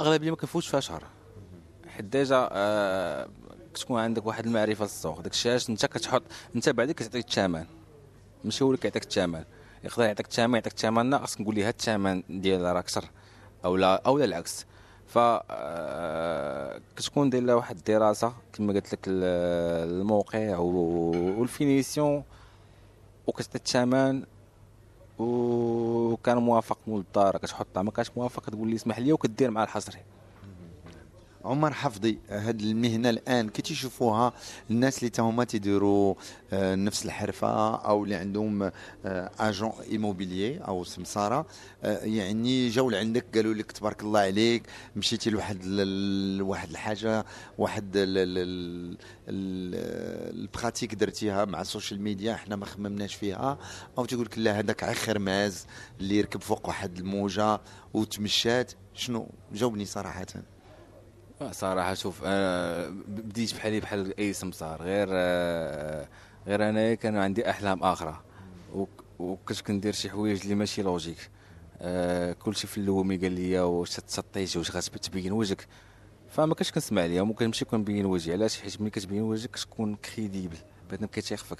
أغلبية 0.00 0.30
ما 0.30 0.36
كنفوتش 0.36 0.68
فيها 0.68 0.80
شهر. 0.80 1.04
حيت 1.88 2.04
déjà 2.04 2.48
آه 2.52 3.28
كتكون 3.74 4.00
عندك 4.00 4.26
واحد 4.26 4.46
المعرفة 4.46 4.84
للسوق 4.84 5.20
داك 5.20 5.32
الشيء 5.32 5.50
علاش 5.50 5.70
أنت 5.70 5.86
كتحط 5.86 6.22
أنت 6.56 6.68
بعدا 6.68 6.92
كتعطي 6.92 7.18
الثمن. 7.18 7.64
ماشي 8.44 8.64
هو 8.64 8.68
اللي 8.68 8.78
كيعطيك 8.78 9.02
الثمن. 9.02 9.44
يقدر 9.84 10.04
يعطيك 10.04 10.26
الثمن 10.26 10.54
يعطيك 10.54 10.72
الثمن 10.72 11.06
ناقص 11.06 11.40
نقول 11.40 11.54
لي 11.54 11.64
هاد 11.64 11.74
الثمن 11.78 12.22
ديال 12.28 12.62
راه 12.62 12.78
أكثر. 12.78 13.04
أو 13.64 13.76
لا 13.76 14.02
أو 14.06 14.18
العكس. 14.18 14.66
ف 15.06 15.18
آه، 15.18 16.80
كتكون 16.96 17.30
داير 17.30 17.56
واحد 17.56 17.76
الدراسة 17.76 18.32
كما 18.52 18.72
قلت 18.72 18.92
لك 18.92 18.98
ال- 19.08 19.90
الموقع 20.00 20.58
وال 20.58 20.91
finition 20.91 22.22
الثمن 23.54 24.22
وكان 25.18 26.36
موافق 26.38 26.78
مول 26.86 27.00
الدار. 27.00 27.36
كتحطها 27.36 27.82
ما 27.82 27.90
كانش 27.90 28.10
موافق 28.16 28.42
تقول 28.50 28.68
لي 28.68 28.74
اسمح 28.76 28.98
لي 28.98 29.12
وكدير 29.12 29.50
مع 29.50 29.62
الحصري 29.62 29.98
عمر 31.44 31.72
حفظي 31.72 32.18
هاد 32.30 32.60
المهنة 32.60 33.10
الآن 33.10 33.48
كي 33.48 33.62
تيشوفوها 33.62 34.32
الناس 34.70 34.98
اللي 34.98 35.10
تاهما 35.10 35.44
تيديروا 35.44 36.14
آه، 36.52 36.74
نفس 36.74 37.04
الحرفة 37.04 37.74
أو 37.76 38.04
اللي 38.04 38.14
عندهم 38.14 38.70
اجون 39.04 39.72
ايموبيليي 39.90 40.58
أو 40.58 40.84
سمسارة 40.84 41.46
آه، 41.82 41.98
يعني 42.04 42.68
جاو 42.68 42.90
لعندك 42.90 43.24
قالوا 43.34 43.54
لك 43.54 43.72
تبارك 43.72 44.02
الله 44.02 44.20
عليك 44.20 44.62
مشيتي 44.96 45.30
لواحد 45.30 45.64
لواحد 45.64 46.70
الحاجة 46.70 47.24
واحد 47.58 47.96
ال- 47.96 48.18
ال- 48.18 48.38
ال- 48.38 48.96
ال- 49.28 50.40
ال 50.40 50.46
pratique 50.46 50.94
درتيها 50.94 51.44
مع 51.44 51.60
السوشيال 51.60 52.02
ميديا 52.02 52.34
إحنا 52.34 52.56
ما 52.56 52.66
خممناش 52.66 53.14
فيها 53.14 53.58
أو 53.98 54.04
تقول 54.04 54.24
لك 54.24 54.38
لا 54.38 54.58
هذاك 54.58 54.84
غي 54.84 54.94
خرماز 54.94 55.66
اللي 56.00 56.20
ركب 56.20 56.42
فوق 56.42 56.68
واحد 56.68 56.98
الموجة 56.98 57.60
وتمشات. 57.94 58.72
شنو؟ 58.94 59.28
جاوبني 59.52 59.84
صراحة. 59.84 60.26
صراحة 61.50 61.94
شوف 61.94 62.24
أنا 62.24 62.88
بديت 63.08 63.54
بحالي 63.54 63.80
بحال 63.80 64.18
أي 64.18 64.32
سمسار 64.32 64.82
غير 64.82 65.08
آه، 65.10 66.08
غير 66.46 66.68
أنا 66.68 66.94
كان 66.94 67.16
عندي 67.16 67.50
أحلام 67.50 67.82
أخرى 67.82 68.20
وك- 68.74 69.04
وكنت 69.18 69.60
كندير 69.60 69.92
شي 69.92 70.10
حوايج 70.10 70.42
اللي 70.42 70.54
ماشي 70.54 70.82
logique 70.82 71.30
آه، 71.82 72.32
كلشي 72.32 72.66
في 72.66 72.78
الأول 72.78 73.06
ملي 73.06 73.16
قال 73.18 73.32
لي 73.32 73.60
واش 73.60 73.90
تسطيتي 73.90 74.58
واش 74.58 74.70
غتبين 74.76 75.32
وجهك. 75.32 75.66
فما 76.30 76.54
كنتش 76.54 76.72
كنسمع 76.72 77.04
ليها 77.06 77.22
ممكن 77.22 77.44
نمشي 77.46 77.64
كنبين 77.64 78.06
وجهي. 78.06 78.32
علاش؟ 78.32 78.60
حيت 78.60 78.80
ملي 78.80 78.90
كتبين 78.90 79.22
وجهك 79.22 79.50
كتكون 79.50 79.96
crédible 79.96 80.56
بنادم 80.90 81.06
كيتيق 81.06 81.35
فيك. 81.35 81.58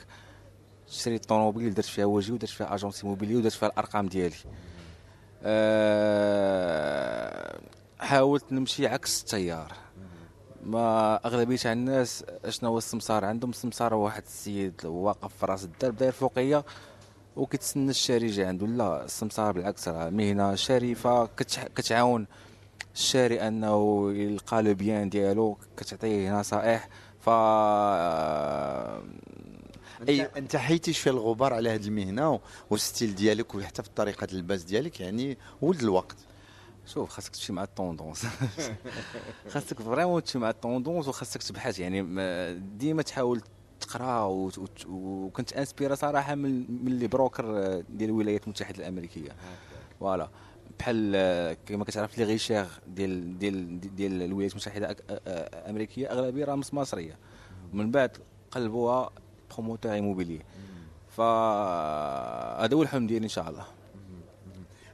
شريت 0.88 1.24
طوموبيل 1.26 1.74
درت 1.74 1.84
فيها 1.86 2.04
وجهي 2.04 2.32
ودرت 2.32 2.50
فيها 2.50 2.74
agence 2.74 3.06
immobilière 3.06 3.36
ودرت 3.36 3.52
فيها 3.52 3.68
الأرقام 3.68 4.06
ديالي. 4.08 4.34
أه 5.42 7.60
حاولت 8.00 8.52
نمشي 8.52 8.86
عكس 8.86 9.20
التيار. 9.20 9.72
ما 10.64 11.20
أغلبية 11.26 11.56
تاع 11.56 11.72
الناس 11.72 12.24
شنو 12.48 12.70
هو 12.70 12.78
السمسار؟ 12.78 13.24
عندهم 13.24 13.50
السمسار 13.50 13.94
هو 13.94 14.04
واحد 14.04 14.22
السيد 14.22 14.86
واقف 14.86 15.36
في 15.36 15.46
رأس 15.46 15.64
الدرب 15.64 15.96
داير 15.96 16.12
فوقيه 16.12 16.64
وكيتسنى 17.36 17.90
الشاري 17.90 18.26
يجي 18.26 18.44
عنده. 18.44 18.66
لا 18.66 19.04
السمسار 19.04 19.52
بالعكس 19.52 19.88
راه 19.88 20.10
مهنة 20.10 20.54
شريفة. 20.54 21.26
كتعاون 21.76 22.26
الشاري 22.94 23.48
أنه 23.48 24.10
يلقى 24.12 24.62
le 24.62 24.74
bien 24.74 25.08
ديالو 25.08 25.58
كتعطيه 25.76 26.40
نصائح. 26.40 26.88
ف 27.20 27.28
اي 30.08 30.22
أنت 30.36 30.56
حيتيش 30.56 30.98
في 30.98 31.10
الغبار 31.10 31.54
على 31.54 31.70
هذه 31.70 31.86
المهنة 31.86 32.40
وال 32.70 32.83
style 32.83 33.14
ديالك 33.14 33.54
وحتى 33.54 33.82
في 33.82 33.88
طريقة 33.96 34.26
اللباس 34.32 34.62
ديالك 34.62 35.00
يعني 35.00 35.38
ولد 35.62 35.82
الوقت. 35.82 36.16
شوف 36.94 37.10
خاصك 37.10 37.32
تمشي 37.36 37.52
مع 37.52 37.62
ال 37.62 37.69
tendance 37.69 38.26
خاصك 39.52 39.82
vraiment 39.82 40.22
تمشي 40.24 40.38
مع 40.38 40.50
ال 40.50 40.57
tendance 40.57 41.08
وخاصك 41.08 41.42
تبحث 41.42 41.78
يعني 41.78 42.02
ما- 42.02 42.52
ديما 42.52 43.02
تحاول 43.02 43.40
تقرا 43.80 44.24
وكنت 44.88 45.52
inspiré 45.52 45.94
صراحة 45.94 46.34
من 46.34 46.84
من 46.84 46.98
les 46.98 47.06
brokers 47.06 47.44
آه، 47.58 47.84
ديال 47.88 48.10
الولايات 48.10 48.44
المتحدة 48.44 48.78
الأمريكية. 48.78 49.30
voilà. 50.00 50.28
بحال 50.78 51.12
آه، 51.16 51.56
كما 51.66 51.84
كتعرف 51.84 52.18
les 52.18 52.24
riches 52.24 52.66
ديال 52.86 53.38
ديال 53.38 53.80
ديال 53.96 54.22
الولايات 54.22 54.52
المتحدة 54.52 54.88
الأك- 54.94 55.02
آه، 55.10 55.60
الامريكيه 55.64 56.12
أغلبية 56.12 56.44
راه 56.44 56.54
سم- 56.54 56.74
سماسرية. 56.74 57.18
ومن 57.72 57.90
بعد 57.90 58.16
قلبوها 58.50 59.10
promoteur 59.54 59.92
immobilier 59.92 60.40
فهذا 61.08 62.74
هو 62.76 62.82
الحلم 62.82 63.06
ديالي 63.06 63.24
إن 63.24 63.28
شاء 63.28 63.50
الله. 63.50 63.64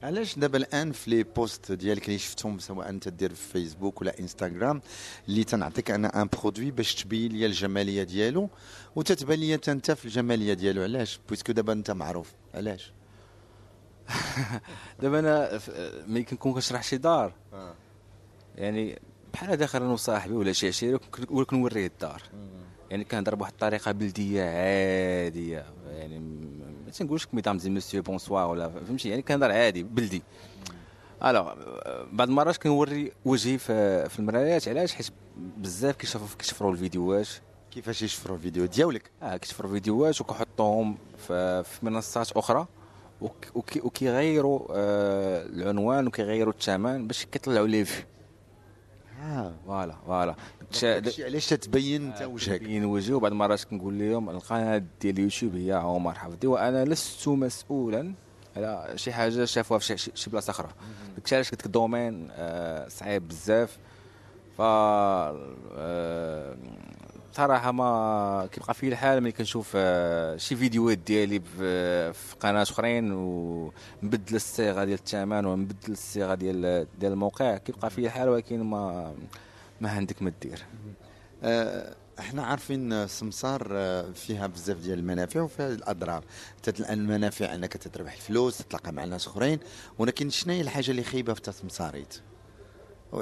علاش 0.06 0.38
دابا 0.38 0.58
الآن 0.58 0.92
في 0.92 1.10
les 1.11 1.23
posts 1.23 1.73
ديالك 1.72 2.06
اللي 2.06 2.18
شفتهم 2.18 2.58
سواء 2.58 2.88
انت 2.88 3.08
دير 3.08 3.34
في 3.34 3.52
فيسبوك 3.52 4.00
ولا 4.00 4.20
إنستغرام 4.20 4.80
اللي 5.28 5.44
تنعطيك 5.44 5.90
أنا 5.90 6.22
un 6.23 6.28
produit 6.40 6.70
باش 6.70 6.94
تبين 6.94 7.32
لي 7.32 7.46
الجمالية 7.46 8.02
ديالو 8.02 8.48
وتتبان 8.96 9.38
لي 9.38 9.54
أنت 9.54 9.90
في 9.90 10.04
الجمالية 10.04 10.54
ديالو 10.54 10.82
علاش؟ 10.82 11.20
puisque 11.28 11.52
دابا 11.52 11.72
أنت 11.72 11.90
معروف 11.90 12.32
علاش؟ 12.54 12.92
دابا 15.02 15.18
أنا 15.18 15.60
ملي 16.06 16.22
كنكون 16.22 16.52
كنشرح 16.54 16.82
شي 16.82 16.96
دار. 16.96 17.32
يعني 18.56 18.98
بحال 19.32 19.56
داخل 19.56 19.82
أنا 19.82 19.92
وصاحبي 19.92 20.34
ولا 20.34 20.52
شي 20.52 20.68
عشيرة 20.68 20.96
كن- 20.96 21.26
ولا 21.30 21.44
كنوريه 21.46 21.86
الدار. 21.86 22.22
يعني 22.90 23.04
كنهضر 23.04 23.34
بواحد 23.34 23.52
الطريقة 23.52 23.92
بلدية 23.92 24.42
عادية 24.42 25.64
يعني 25.90 26.18
ما 26.87 26.93
تنقولش 26.93 27.26
mesdames 27.32 27.58
et 27.58 27.70
messieurs 27.70 28.02
bonsoir 28.02 28.50
ولا 28.50 28.69
فهمتي 28.69 29.09
يعني 29.09 29.23
كنهضر 29.23 29.52
عادي 29.52 29.83
بلدي 29.83 30.23
alors 31.25 31.54
بعض 32.12 32.28
المرات 32.28 32.57
كنوري 32.57 33.12
وجهي 33.25 33.59
في, 33.59 34.09
في 34.09 34.19
المرايات. 34.19 34.69
علاش؟ 34.69 34.95
حيت 34.95 35.07
بزاف 35.37 35.97
كيشوفوا 35.97 36.38
كيشفروا 36.38 36.73
الفيديوهات. 36.73 37.28
كيفاش 37.71 38.02
يشفروا 38.02 38.37
الفيديو 38.37 38.66
ديالك؟ 38.66 39.11
آه 39.23 39.37
كيشفروا 39.37 39.71
فيديوهات 39.71 40.21
وكيحطوهم 40.21 40.97
في, 41.19 41.64
في 41.64 41.87
منصات 41.87 42.33
أخرى. 42.33 42.66
وك- 43.21 43.47
وكي 43.55 43.81
وكيغيروا 43.81 44.61
آه 44.71 45.47
العنوان 45.47 46.07
وكيغيروا 46.07 46.52
الثمن 46.52 47.07
باش 47.07 47.25
كيطلعوا 47.25 47.66
لي 47.66 47.85
في. 47.85 48.02
آه 49.46 49.54
voilà. 49.66 49.94
Voilà 50.06 50.35
علاش 51.24 51.46
تتبين 51.46 52.06
انت 52.12 52.22
وجهك؟ 52.22 52.60
بين 52.62 52.84
وجهي 52.84 53.14
وبعض 53.14 53.32
المرات 53.32 53.64
كنقول 53.64 53.98
لهم 53.98 54.30
القناة 54.30 54.82
ديال 55.00 55.14
اليوتيوب 55.18 55.54
هي 55.56 55.72
عمر 55.72 56.14
حفظي 56.14 56.46
وأنا 56.46 56.84
لست 56.84 57.28
مسؤولا 57.28 58.14
على 58.56 58.92
شي 58.96 59.12
حاجة 59.12 59.44
شافوها 59.44 59.78
في 59.78 59.84
شي- 59.86 59.96
شي, 59.96 60.10
شي 60.14 60.30
بلاصة 60.30 60.50
أخرى. 60.50 60.68
داكشي 61.16 61.34
علاش 61.34 61.50
قلت 61.50 61.60
لك 61.60 61.66
ال 61.66 61.74
domaine 61.74 62.28
آه 62.32 62.88
صعيب 62.88 63.28
بزاف. 63.28 63.78
ف 64.58 64.60
آه، 64.60 66.56
صراحة 67.37 67.73
ما 67.73 68.49
كيبقى 68.52 68.75
فيه 68.75 68.88
الحال 68.88 69.21
ملي 69.21 69.33
كنشوف 69.33 69.73
آه، 69.76 70.37
شي 70.37 70.57
فيديوهات 70.57 70.99
ديالي 70.99 71.40
في 71.40 72.12
في 72.12 72.37
قناة 72.40 72.62
أخرين 72.62 73.12
ونبدل 73.12 74.37
الصيغة 74.37 74.85
ديال 74.85 74.99
الثمن 74.99 75.47
ونبدل 75.47 75.93
الصيغة 75.93 76.35
ديال 76.35 76.87
ديال 77.00 77.12
الموقع 77.12 77.57
كيبقى 77.57 77.90
فيه 77.90 78.07
الحال 78.07 78.28
ولكن 78.28 78.62
ما 78.62 79.14
ما 79.81 79.90
عندك 79.90 80.23
ما 80.23 80.33
دير. 80.43 80.64
آه، 81.43 81.95
إحنا 82.19 82.43
عارفين 82.43 83.07
سمسار 83.07 83.69
آه، 83.73 84.11
فيها 84.11 84.47
بزاف 84.47 84.78
ديال 84.78 84.99
المنافع 84.99 85.40
وفيها 85.40 85.69
الأضرار. 85.69 86.25
المنافع 86.90 87.55
إنك 87.55 87.73
تتربح 87.73 88.12
الفلوس 88.12 88.59
تتلاقى 88.59 88.93
مع 88.93 89.05
ناس 89.05 89.26
أخرين 89.26 89.59
ولكن 89.99 90.31
شنو 90.31 90.52
هي 90.52 90.61
الحاجة 90.61 90.90
اللي 90.90 91.02
خايبة 91.02 91.35
في 91.35 91.52
سمساريت 91.52 92.14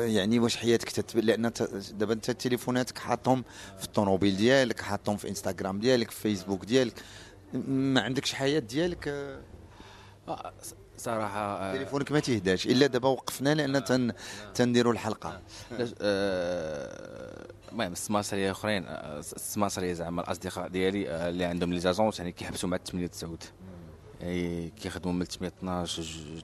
يعني 0.00 0.38
واش 0.38 0.56
حياتك 0.56 0.90
تتب... 0.90 1.18
لأن 1.18 1.52
دابا 1.92 2.12
انت 2.12 2.30
تليفوناتك 2.30 2.98
حاطهم 2.98 3.44
في 3.78 3.84
الطوموبيل 3.84 4.36
ديالك 4.36 4.80
حاطهم 4.80 5.16
في 5.16 5.28
إنستغرام 5.28 5.80
ديالك 5.80 6.10
في 6.10 6.20
فيسبوك 6.20 6.64
ديالك. 6.64 6.94
ما 7.68 8.00
عندكش 8.00 8.32
حياة 8.32 8.58
ديالك؟ 8.58 9.08
آه، 10.28 10.52
صراحة 10.96 11.40
آه، 11.40 11.76
تليفونك 11.76 12.12
ما 12.12 12.20
تيهداش 12.20 12.66
إلا 12.66 12.86
دابا 12.86 13.08
وقفنا 13.08 13.54
لأن 13.54 13.84
تن... 13.84 14.12
تنديروا 14.54 14.92
الحلقة. 14.92 15.40
آه، 16.00 17.46
المهم 17.72 17.92
السماسرية 17.92 18.50
أخرين 18.50 18.85
السماسرية 18.88 19.92
زعما 19.92 20.22
الأصدقاء 20.22 20.68
ديالي 20.68 21.28
اللي 21.28 21.44
عندهم 21.44 21.72
les 21.72 21.80
agences 21.80 22.18
يعني 22.18 22.33
كيحبسوا 22.33 22.68
مع 22.68 22.76
8 22.76 23.07
9 23.07 23.38
يعني 24.20 24.70
كيخدموا 24.70 25.14
من 25.14 25.24
8 25.24 25.54
12 25.59 26.02
جوج. 26.02 26.42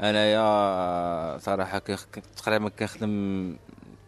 انايا 0.00 1.38
صراحة 1.38 1.78
تقريبا 2.36 2.68
كنخدم 2.68 3.56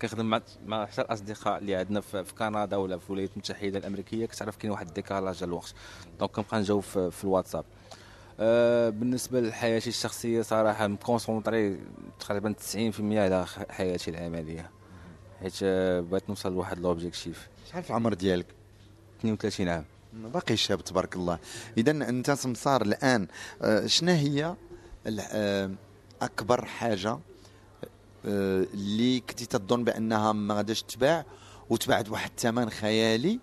كنخدم 0.02 0.26
مع 0.26 0.40
مع 0.66 0.86
حتى 0.86 1.02
الأصدقاء 1.02 1.58
اللي 1.58 1.74
عندنا 1.76 2.00
في 2.00 2.24
كندا 2.38 2.76
ولا 2.76 2.98
في 2.98 3.06
الولايات 3.06 3.30
المتحدة 3.32 3.78
الأمريكية 3.78 4.26
كتعرف 4.26 4.56
كاين 4.56 4.72
واحد 4.72 4.86
ال 4.88 4.94
décalage 4.94 5.38
ديال 5.38 5.48
الوقت. 5.48 5.74
donc 6.18 6.30
كنبقى 6.30 6.60
نجاوب 6.60 6.82
في, 6.82 7.10
في 7.10 7.24
الواتساب. 7.24 7.64
آه، 8.40 8.88
بالنسبة 8.88 9.40
لحياتي 9.40 9.88
الشخصية 9.90 10.42
صراحة 10.42 10.86
مكونسونطري 10.86 11.78
تقريبا 12.20 12.52
90% 12.52 13.00
على 13.00 13.46
حياتي 13.70 14.10
العملية. 14.10 14.70
حيت 15.40 15.54
آه، 15.62 16.00
بغيت 16.00 16.28
نوصل 16.28 16.52
لواحد 16.52 16.78
لوبجيكتيف 16.78 17.48
شحال 17.70 17.82
في 17.82 17.90
العمر 17.90 18.14
ديالك؟ 18.14 18.46
32 19.20 19.68
عام. 19.68 19.84
باقي 20.12 20.56
شاب 20.56 20.84
تبارك 20.84 21.16
الله. 21.16 21.38
اذا 21.78 21.90
أنت 21.90 22.30
سمسار 22.30 22.82
الآن. 22.82 23.28
آه، 23.62 23.86
شنو 23.86 24.12
هي 24.12 24.54
أكبر 26.22 26.64
حاجة 26.64 27.18
آه، 28.26 28.66
اللي 28.74 29.20
كنتي 29.20 29.46
تظن 29.46 29.84
بأنها 29.84 30.32
ما 30.32 30.54
غاداش 30.54 30.82
تباع 30.82 31.24
وتباعت 31.70 32.08
بواحد 32.08 32.30
الثمن 32.30 32.70
خيالي 32.70 33.40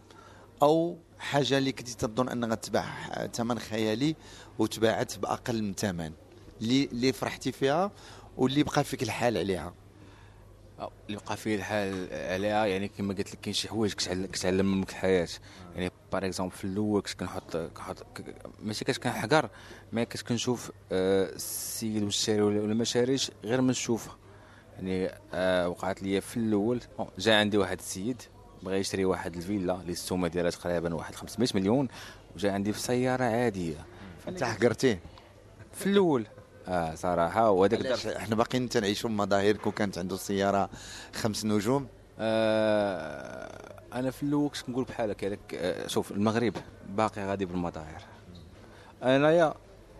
أو 0.61 0.97
حاجة 1.19 1.57
اللي 1.57 1.71
كنتي 1.71 1.95
تظن 1.97 2.29
أنها 2.29 2.49
غتباع 2.49 2.85
آه، 3.11 3.27
ثمن 3.27 3.59
خيالي 3.59 4.15
وتباعت 4.59 5.17
بأقل 5.17 5.63
من 5.63 5.73
ثمن 5.73 6.11
اللي 6.61 6.85
اللي 6.85 7.13
فرحتي 7.13 7.51
فيها 7.51 7.91
واللي 8.37 8.63
بقى 8.63 8.83
فيك 8.83 9.03
الحال 9.03 9.37
عليها. 9.37 9.73
أو 10.83 10.91
اللي 11.09 11.19
بقى 11.25 11.37
فيه 11.37 11.55
الحال 11.55 12.07
عليها 12.11 12.65
يعني 12.65 12.87
كما 12.87 13.13
قلت 13.13 13.33
لك 13.33 13.39
كاين 13.41 13.53
شي 13.53 13.69
حوايج 13.69 13.93
كتعلم 14.31 14.71
منك 14.71 14.89
الحياة. 14.89 15.27
يعني 15.75 15.91
par 16.11 16.25
exemple 16.25 16.51
في 16.55 16.63
الأول 16.63 17.01
كنت 17.01 17.19
كنحط 17.19 17.57
كنحط 17.57 18.05
ماشي 18.59 18.85
كنت 18.85 18.97
كنحقر 18.97 19.49
mais 19.93 20.05
كنت 20.05 20.21
كنشوف 20.21 20.71
آه، 20.91 21.29
السيد 21.35 22.03
والشاري 22.03 22.41
ولا 22.41 22.61
ولا 22.61 22.73
ما 22.73 22.83
شاريش 22.83 23.31
غير 23.43 23.61
من 23.61 23.67
نشوفها 23.67 24.17
يعني 24.75 25.09
آه، 25.33 25.69
وقعت 25.69 26.03
لي 26.03 26.21
في 26.21 26.37
الأول 26.37 26.81
جا 27.19 27.35
عندي 27.35 27.57
واحد 27.57 27.79
السيد 27.79 28.21
بغى 28.63 28.77
يشري 28.77 29.05
واحد 29.05 29.35
الفيلا 29.35 29.81
اللي 29.81 29.91
السومة 29.91 30.27
ديالها 30.27 30.51
تقريبا 30.51 30.93
واحد 30.93 31.15
500 31.15 31.49
مليون 31.55 31.87
وجا 32.35 32.51
عندي 32.51 32.73
في 32.73 32.79
سيارة 32.79 33.23
عادية. 33.23 33.85
انت 34.27 34.43
حقرتيه. 34.43 34.99
في 35.73 35.85
الأول. 35.87 36.27
آه 36.67 36.95
صراحة 36.95 37.51
وهذاك 37.51 38.05
إحنا 38.05 38.35
باقيين 38.35 38.69
تنعيشوا 38.69 39.09
مظاهر 39.09 39.57
كون 39.57 39.71
كانت 39.71 39.97
عنده 39.97 40.15
سياره 40.17 40.69
خمس 41.13 41.45
نجوم. 41.45 41.87
آه 42.19 43.73
أنا 43.93 44.11
في 44.11 44.23
الأول 44.23 44.49
كنت 44.49 44.61
كنقول 44.61 44.83
بحال 44.83 45.09
هكا 45.09 45.25
لك 45.25 45.53
آه 45.53 45.87
شوف 45.87 46.11
المغرب 46.11 46.53
باقي 46.89 47.25
غادي 47.25 47.45
بالمظاهر. 47.45 48.01
انايا 49.03 49.53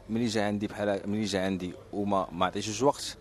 ملي 0.10 0.26
جا 0.26 0.46
عندي 0.46 0.68
بحال 0.68 1.10
ملي 1.10 1.24
جا 1.24 1.46
عندي 1.46 1.74
وما 1.94 2.28
ما 2.32 2.46
عطيتوش 2.46 2.82
وقت 2.82 3.18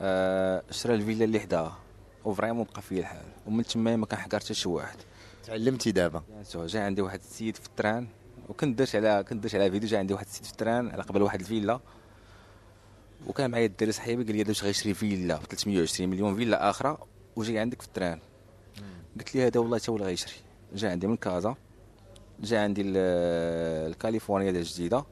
آه 0.00 0.62
شرا 0.70 0.94
الفيلا 0.94 1.24
اللي 1.24 1.40
حداها 1.40 1.78
و 2.24 2.29
vraiment 2.29 2.66
بقى 2.72 2.82
فيا 2.82 3.00
الحال. 3.00 3.26
ومن 3.46 3.64
تما 3.64 3.96
ما 3.96 4.06
كنحقر 4.06 4.38
حتى 4.38 4.54
شي 4.54 4.68
واحد. 4.68 4.96
تعلمتي 5.46 5.92
دابا؟ 5.92 6.22
سو 6.42 6.66
جا 6.66 6.80
عندي 6.80 7.02
واحد 7.02 7.18
السيد 7.18 7.56
في 7.56 7.66
ال 7.66 7.73
train 7.73 8.06
وكنت 8.48 8.78
درت 8.78 8.96
على 8.96 9.24
كنت 9.28 9.42
درت 9.42 9.54
على 9.54 9.70
فيديو 9.70 9.88
جا 9.88 9.98
عندي 9.98 10.14
واحد 10.14 10.26
السيد 10.26 10.44
في 10.44 10.50
ال 10.50 10.57
train 10.57 10.90
على 10.90 11.02
قبل 11.02 11.22
واحد 11.22 11.40
الفيلا. 11.40 11.80
وكان 13.26 13.50
معايا 13.50 13.66
الدري 13.66 13.92
صاحبي 13.92 14.24
قال 14.24 14.32
لي 14.36 14.40
هذا 14.42 14.48
واش 14.48 14.64
غيشري 14.64 14.94
فيلا 14.94 15.36
ب 15.36 15.42
320 15.44 16.10
مليون 16.10 16.36
فيلا 16.36 16.70
أخرى 16.70 16.98
وجاي 17.36 17.58
عندك 17.58 17.82
في 17.82 17.88
ال 17.88 17.93
train 17.93 18.18
قلت 19.18 19.34
لي 19.34 19.46
هذا 19.46 19.60
والله 19.60 19.78
تا 19.78 19.92
هو 19.92 19.96
اللي 19.96 20.06
غيشري 20.06 20.32
جا 20.74 20.90
عندي 20.90 21.06
من 21.06 21.16
كازا 21.16 21.54
جا 22.40 22.60
عندي 22.60 22.82
ل- 22.82 23.90
لكاليفورنيا 23.90 24.50
ديال 24.50 24.62
الجديده 24.62 25.04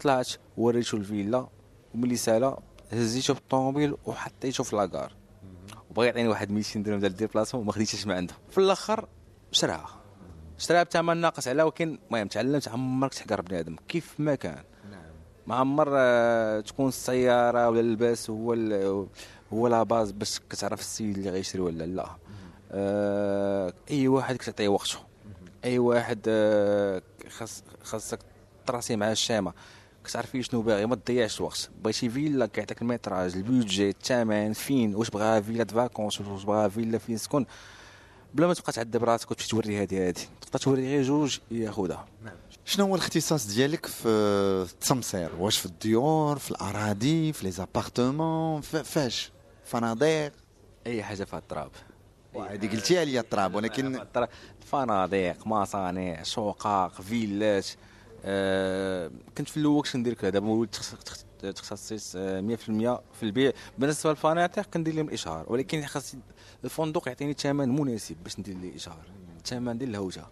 طلعت 0.00 0.28
وريتو 0.56 0.96
الفيلا 0.96 1.46
وملي 1.94 2.16
سالا 2.16 2.58
هزيتو 2.92 3.34
بالطوموبيل 3.34 3.94
وحطيتو 4.06 4.62
في 4.64 4.76
la 4.76 4.86
gare. 4.86 5.12
وبغى 5.90 6.06
يعطيني 6.06 6.28
واحد 6.28 6.50
200 6.50 6.82
درهم 6.82 7.00
ديال 7.00 7.12
ال 7.12 7.16
déplacement 7.16 7.62
وما 7.62 7.72
خديتش 7.72 8.06
من 8.06 8.12
عنده 8.14 8.34
في 8.50 8.58
الآخر 8.58 9.08
شراها. 9.52 10.00
شراها 10.58 10.82
بثمن 10.82 11.16
ناقص 11.16 11.48
على 11.48 11.62
ولكن 11.62 11.98
المهم 12.10 12.28
تعلمت 12.28 12.68
عمرك 12.68 13.14
تحقر 13.14 13.40
بنادم 13.40 13.76
كيف 13.88 14.14
ما 14.18 14.34
كان. 14.34 14.62
ما 15.46 15.54
عمر 15.54 15.88
آه، 15.96 16.60
تكون 16.60 16.88
السيارة 16.88 17.68
ولا 17.68 17.80
اللباس 17.80 18.30
هو 18.30 18.54
هو 19.52 19.68
la 19.68 19.82
base 19.82 20.10
باش 20.10 20.40
كتعرف 20.50 20.80
السيد 20.80 21.18
اللي 21.18 21.30
غيشري 21.30 21.62
ولا 21.62 21.84
لا. 21.84 22.06
آه، 22.72 23.72
أي 23.90 24.08
واحد 24.08 24.36
كتعطيه 24.36 24.68
وقته 24.68 24.98
أي 25.64 25.78
واحد 25.78 26.20
آه، 26.28 27.02
خاص 27.30 27.62
خاصك 27.82 28.18
تراسي 28.66 28.96
مع 28.96 29.12
الشامة. 29.12 29.52
كتعرفي 30.04 30.42
شنو 30.42 30.62
باغي 30.62 30.86
ما 30.86 30.94
تضيعش 30.96 31.40
الوقت. 31.40 31.70
بغيتي 31.84 32.08
فيلا 32.08 32.46
كيعطيك 32.46 32.82
ال 32.82 32.89
métrage 32.89 33.36
ال 33.36 33.43
budget 33.43 33.88
الثمن 33.88 34.52
فين؟ 34.52 34.94
واش 34.94 35.10
بغاها 35.10 35.40
فيلا 35.40 35.64
د 35.64 35.70
vacances 35.70 36.20
واش 36.20 36.44
بغاها 36.44 36.68
فيلا 36.68 36.98
فين 36.98 37.16
تسكن 37.16 37.46
بلا 38.36 38.46
ما 38.46 38.54
تبقى 38.54 38.72
تعذب 38.72 39.04
راسك 39.04 39.30
وتمشي 39.30 39.48
توري 39.48 39.82
هذه 39.82 40.08
هذه. 40.08 40.14
تبقى 40.46 40.58
توري 40.58 40.82
غير 40.88 41.02
جوج 41.02 41.38
ياخذها 41.50 42.06
شنو 42.64 42.86
هو 42.86 42.94
الاختصاص 42.94 43.46
ديالك 43.46 43.86
في 43.86 44.08
التسمسير 44.72 45.30
واش 45.38 45.58
في 45.58 45.66
الديور 45.66 46.38
في 46.38 46.50
الأراضي 46.50 47.32
في 47.32 47.44
les 47.44 47.50
appartements 47.50 48.60
فاش؟ 48.60 49.30
فنادق؟ 49.64 50.32
أي 50.86 51.02
حاجة 51.02 51.24
فيها 51.24 51.38
التراب. 51.38 51.70
هذه 52.34 52.70
قلتيها 52.70 53.04
لي 53.04 53.20
التراب 53.20 53.54
ولكن. 53.54 54.04
فنادق 54.72 55.46
مصانع 55.46 56.22
شقق 56.22 57.00
فيلات 57.02 57.66
آه 58.24 59.10
كنت 59.38 59.48
في 59.48 59.56
الأول 59.56 59.82
كنت 59.82 59.96
ندير 59.96 60.14
كذا 60.14 60.30
دابا 60.30 60.48
وليت 60.48 60.76
تخص- 61.42 61.52
تخص- 61.52 61.88
تخصصيت 61.88 62.12
آه، 62.16 62.40
100% 62.40 63.00
في 63.14 63.22
البيع. 63.22 63.52
بالنسبة 63.78 64.10
للفنادق 64.10 64.62
كندير 64.62 64.94
لهم 64.94 65.08
الاشهار 65.08 65.44
ولكن 65.48 65.86
خاص 65.86 66.14
الفندق 66.64 67.08
يعطيني 67.08 67.32
ثمن 67.32 67.68
مناسب 67.68 68.16
باش 68.22 68.38
ندير 68.38 68.56
ليه 68.58 68.76
إشهار. 68.76 69.02
الثمن 69.38 69.78
ديال 69.78 69.90
الهوتة. 69.90 70.26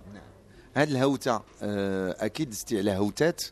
هاد 0.76 0.88
الهوتة 0.90 1.42
آه، 1.62 2.16
أكيد 2.24 2.50
دزتي 2.50 2.78
على 2.78 2.90
هوتات. 2.96 3.42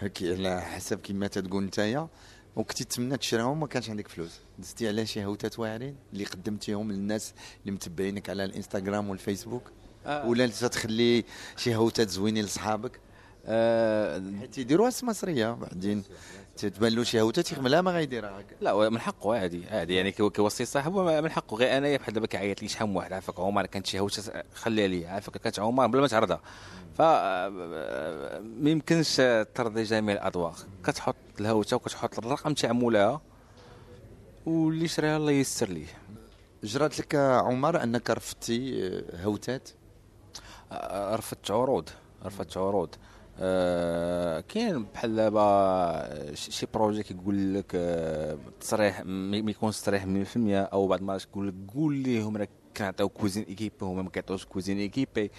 هكي 0.00 0.34
على 0.34 0.60
حسب 0.60 1.00
كما 1.00 1.26
تتقول 1.26 1.64
نتايا. 1.64 2.08
وكنتي 2.56 2.84
تتمنى 2.84 3.16
تشريهم 3.16 3.60
ما 3.60 3.66
كانش 3.66 3.90
عندك 3.90 4.08
فلوس. 4.08 4.40
دزتي 4.58 4.88
على 4.88 5.06
شي 5.06 5.24
هوتات 5.24 5.58
واعرين 5.58 5.96
اللي 6.12 6.24
قدمتيهم 6.24 6.92
للناس 6.92 7.32
اللي 7.60 7.72
متبعينك 7.72 8.30
على 8.30 8.44
الإنستغرام 8.44 9.10
والفيسبوك؟ 9.10 9.62
آه. 10.06 10.28
ولا 10.28 10.44
أنت 10.44 10.64
تخلي 10.64 11.24
شي 11.56 11.76
هوتات 11.76 12.08
زوينين 12.08 12.44
لصحابك؟ 12.44 13.00
حيت 14.40 14.58
يديروها 14.58 14.90
مصرية 15.02 15.50
بعدين 15.52 16.02
تتبان 16.56 16.92
له 16.92 17.02
شي 17.04 17.20
هوتات 17.20 17.52
يخملها 17.52 17.80
ما 17.80 17.90
غيديرها 17.90 18.40
هكا. 18.40 18.54
لا 18.60 18.88
من 18.90 19.00
حقه 19.00 19.34
عادي 19.34 19.64
عادي. 19.70 19.94
يعني 19.94 20.12
كي- 20.12 20.30
كيوصي 20.30 20.64
صاحبه 20.64 21.20
من 21.20 21.30
حقه. 21.30 21.56
غير 21.56 21.76
انايا 21.78 21.96
بحال 21.96 22.14
دابا 22.14 22.26
كيعيط 22.26 22.62
لي 22.62 22.68
شحال 22.68 22.88
من 22.88 22.96
واحد 22.96 23.12
عافاك. 23.12 23.40
عمر 23.40 23.66
كانت 23.66 23.86
شي 23.86 24.00
هوته 24.00 24.42
خليها 24.54 24.86
لي 24.88 25.06
عافاك. 25.06 25.36
كانت 25.36 25.58
عمر 25.58 25.86
بلا 25.86 26.00
ما 26.00 26.08
تعرضها. 26.08 26.40
ف 26.98 27.02
ما 27.02 28.70
يمكنش 28.70 29.16
ترضي 29.54 29.82
جميع 29.82 30.14
الاذواق 30.14 30.66
كتحط 30.84 31.16
الهوته 31.40 31.76
وكتحط 31.76 32.18
الرقم 32.18 32.54
تاع 32.54 32.72
مولاها 32.72 33.20
واللي 34.46 34.88
شراها 34.88 35.16
الله 35.16 35.32
ييسر 35.32 35.68
ليه. 35.68 35.86
جرات 36.64 36.98
لك 37.00 37.14
عمر 37.14 37.82
أنك 37.82 38.10
رفضتي 38.10 38.86
آه، 38.86 39.22
هوتات؟ 39.24 39.68
آه، 40.72 41.16
رفضت 41.16 41.50
عروض. 41.50 41.88
رفضت 42.24 42.56
عروض. 42.56 42.94
آه 43.40 44.40
كاين 44.40 44.84
بحال 44.94 45.16
دابا 45.16 46.34
ش- 46.34 46.50
شي 46.50 46.66
projet 46.74 47.02
كيقول 47.02 47.54
لك 47.54 47.72
آه 47.74 48.38
تصريح 48.60 49.02
ما 49.06 49.36
يكونش 49.50 49.76
تصريح 49.80 50.04
100% 50.04 50.36
أو 50.72 50.86
بعض 50.86 50.98
المرات 51.00 51.24
كيقول 51.24 51.48
لك 51.48 51.54
قول 51.74 52.02
لهم 52.02 52.36
راه 52.36 52.48
كنعطيو 52.76 53.08
cuisine 53.08 53.42
équipée 53.44 53.74
هما 53.82 54.02
ما 54.02 54.10
كيعطيوش 54.10 54.44
cuisine 54.44 54.78
équipée 54.78 55.30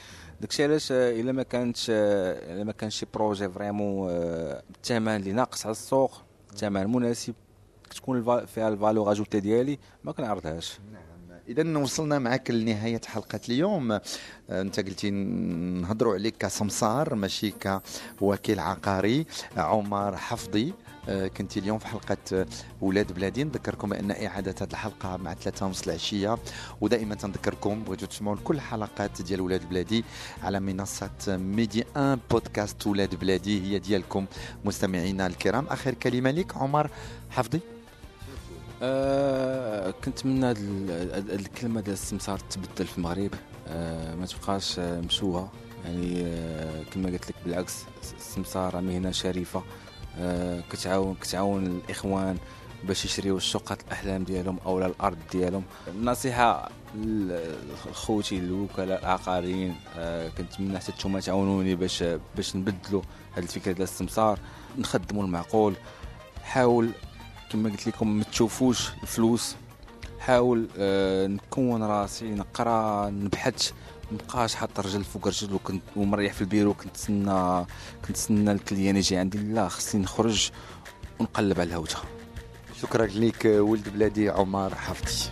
داكشي 0.42 0.64
علاش 0.64 0.92
آه، 0.92 1.22
إلا 1.22 1.32
ما 1.32 1.44
كانتش 1.44 1.88
آه، 1.90 2.54
إلا 2.54 2.64
ما 2.64 2.72
كانش 2.72 3.00
شي 3.00 3.06
projet 3.14 3.50
vraiment 3.50 4.08
آه 4.12 4.64
الثمن 4.76 5.16
اللي 5.16 5.32
ناقص 5.32 5.66
على 5.66 5.72
السوق 5.72 6.22
الثمن 6.52 6.88
مناسب 6.92 7.34
كتكون 7.90 8.46
فيها 8.46 8.70
ال 8.70 8.76
valeur 8.76 9.12
ajoutée 9.12 9.40
ديالي 9.40 9.80
ما 10.04 10.12
كنعرضهاش. 10.12 10.80
اذا 11.50 11.78
وصلنا 11.78 12.20
معك 12.20 12.52
لنهاية 12.52 13.02
حلقة 13.06 13.40
اليوم. 13.50 13.92
آه، 13.92 14.02
أنت 14.52 14.80
قلتي 14.80 15.10
نهضروا 15.10 16.14
عليك 16.14 16.38
كسمسار 16.38 17.16
ماشي 17.16 17.54
كوكيل 18.20 18.60
عقاري. 18.60 19.26
عمر 19.58 20.18
حفظي 20.18 20.74
آه، 21.10 21.28
كنت 21.28 21.58
اليوم 21.58 21.80
في 21.80 21.88
حلقة 21.88 22.18
آه، 22.34 22.46
ولاد 22.82 23.12
بلادي 23.12 23.44
نذكركم 23.44 23.94
أن 23.94 24.12
إعادة 24.12 24.56
هذه 24.62 24.70
الحلقة 24.72 25.18
مع 25.18 25.34
ثلاثة 25.34 25.66
ونص 25.66 25.84
العشية. 25.88 26.38
ودائما 26.82 27.16
تنذكركم 27.16 27.84
بغيتوا 27.84 28.08
تسمعوا 28.08 28.38
كل 28.44 28.56
الحلقات 28.56 29.22
ديال 29.22 29.42
ولاد 29.42 29.70
بلادي 29.70 30.04
على 30.44 30.60
منصة 30.60 31.10
ميدي 31.30 31.84
إن 31.98 32.20
بودكاست 32.32 32.88
ولاد 32.88 33.16
بلادي 33.16 33.62
هي 33.62 33.80
ديالكم 33.80 34.26
مستمعينا 34.66 35.28
الكرام. 35.28 35.68
آخر 35.68 35.94
كلمة 35.94 36.32
لك 36.32 36.58
عمر 36.58 36.90
حفظي. 37.30 37.60
آه 38.82 39.92
كنت 40.06 40.26
من 40.26 40.44
هاد 40.44 40.58
ال- 40.58 41.12
هاد 41.14 41.30
الكلمة 41.30 41.82
ديال 41.82 41.94
السمسار 41.94 42.40
تبدل 42.40 42.88
في 42.88 42.98
المغرب. 42.98 43.32
آه 43.68 44.16
ما 44.16 44.26
تبقاش 44.26 44.80
آه، 44.80 45.02
مشوهه 45.02 45.52
يعني 45.86 46.24
كما 46.94 47.10
قلت 47.10 47.30
لك 47.30 47.36
بالعكس 47.46 47.84
السمسار 48.20 48.82
مهنة 48.82 49.12
شريفة. 49.12 49.64
كتعاون 50.72 51.16
كتعاون 51.22 51.66
الإخوان 51.66 52.38
باش 52.84 53.06
يشريو 53.06 53.38
الشقة 53.38 53.78
الأحلام 53.88 54.24
ديالهم 54.24 54.58
أو 54.66 54.80
الأرض 54.86 55.18
ديالهم. 55.32 55.64
النصيحة 55.88 56.70
لخوتي 56.96 58.38
الوكلاء 58.38 59.00
العقاريين 59.00 59.76
آه 59.98 60.30
كنتمنى 60.30 60.80
حتى 60.80 60.92
نتوما 60.92 61.20
تعاونوني 61.20 61.76
باش 61.76 62.04
باش 62.36 62.56
نبدلوا 62.56 63.02
هذه 63.34 63.44
الفكرة 63.44 63.72
ديال 63.72 63.84
السمسار. 63.84 64.40
نخدموا 64.78 65.24
المعقول. 65.24 65.74
حاول 66.44 66.90
كما 67.50 67.70
قلت 67.70 67.88
لكم 67.88 68.18
ما 68.18 68.24
تشوفوش 68.24 68.90
الفلوس. 69.04 69.56
حاول 70.20 70.68
آه 70.78 71.28
نكون 71.28 71.84
راسي 71.84 72.32
نقرا 72.32 73.10
نبحث. 73.10 73.72
مبقاش 74.12 74.56
حاط 74.56 74.80
رجل 74.80 75.04
فوق 75.04 75.28
رجل 75.28 75.54
وكنت 75.54 75.84
ومريح 75.96 76.34
في 76.34 76.42
البيرو. 76.42 76.74
كنتسنى 76.74 77.66
كنتسنى 78.08 78.52
الكليان 78.52 78.98
يجي 78.98 79.18
عندي. 79.18 79.38
لا 79.38 79.68
خصني 79.68 80.02
نخرج 80.02 80.50
ونقلب 81.20 81.60
على 81.60 81.70
الهوته 81.70 81.98
شكرا 82.82 83.06
لك 83.06 83.46
ولد 83.46 83.90
بلادي 83.90 84.30
عمر 84.30 84.76
حفظي 84.76 85.30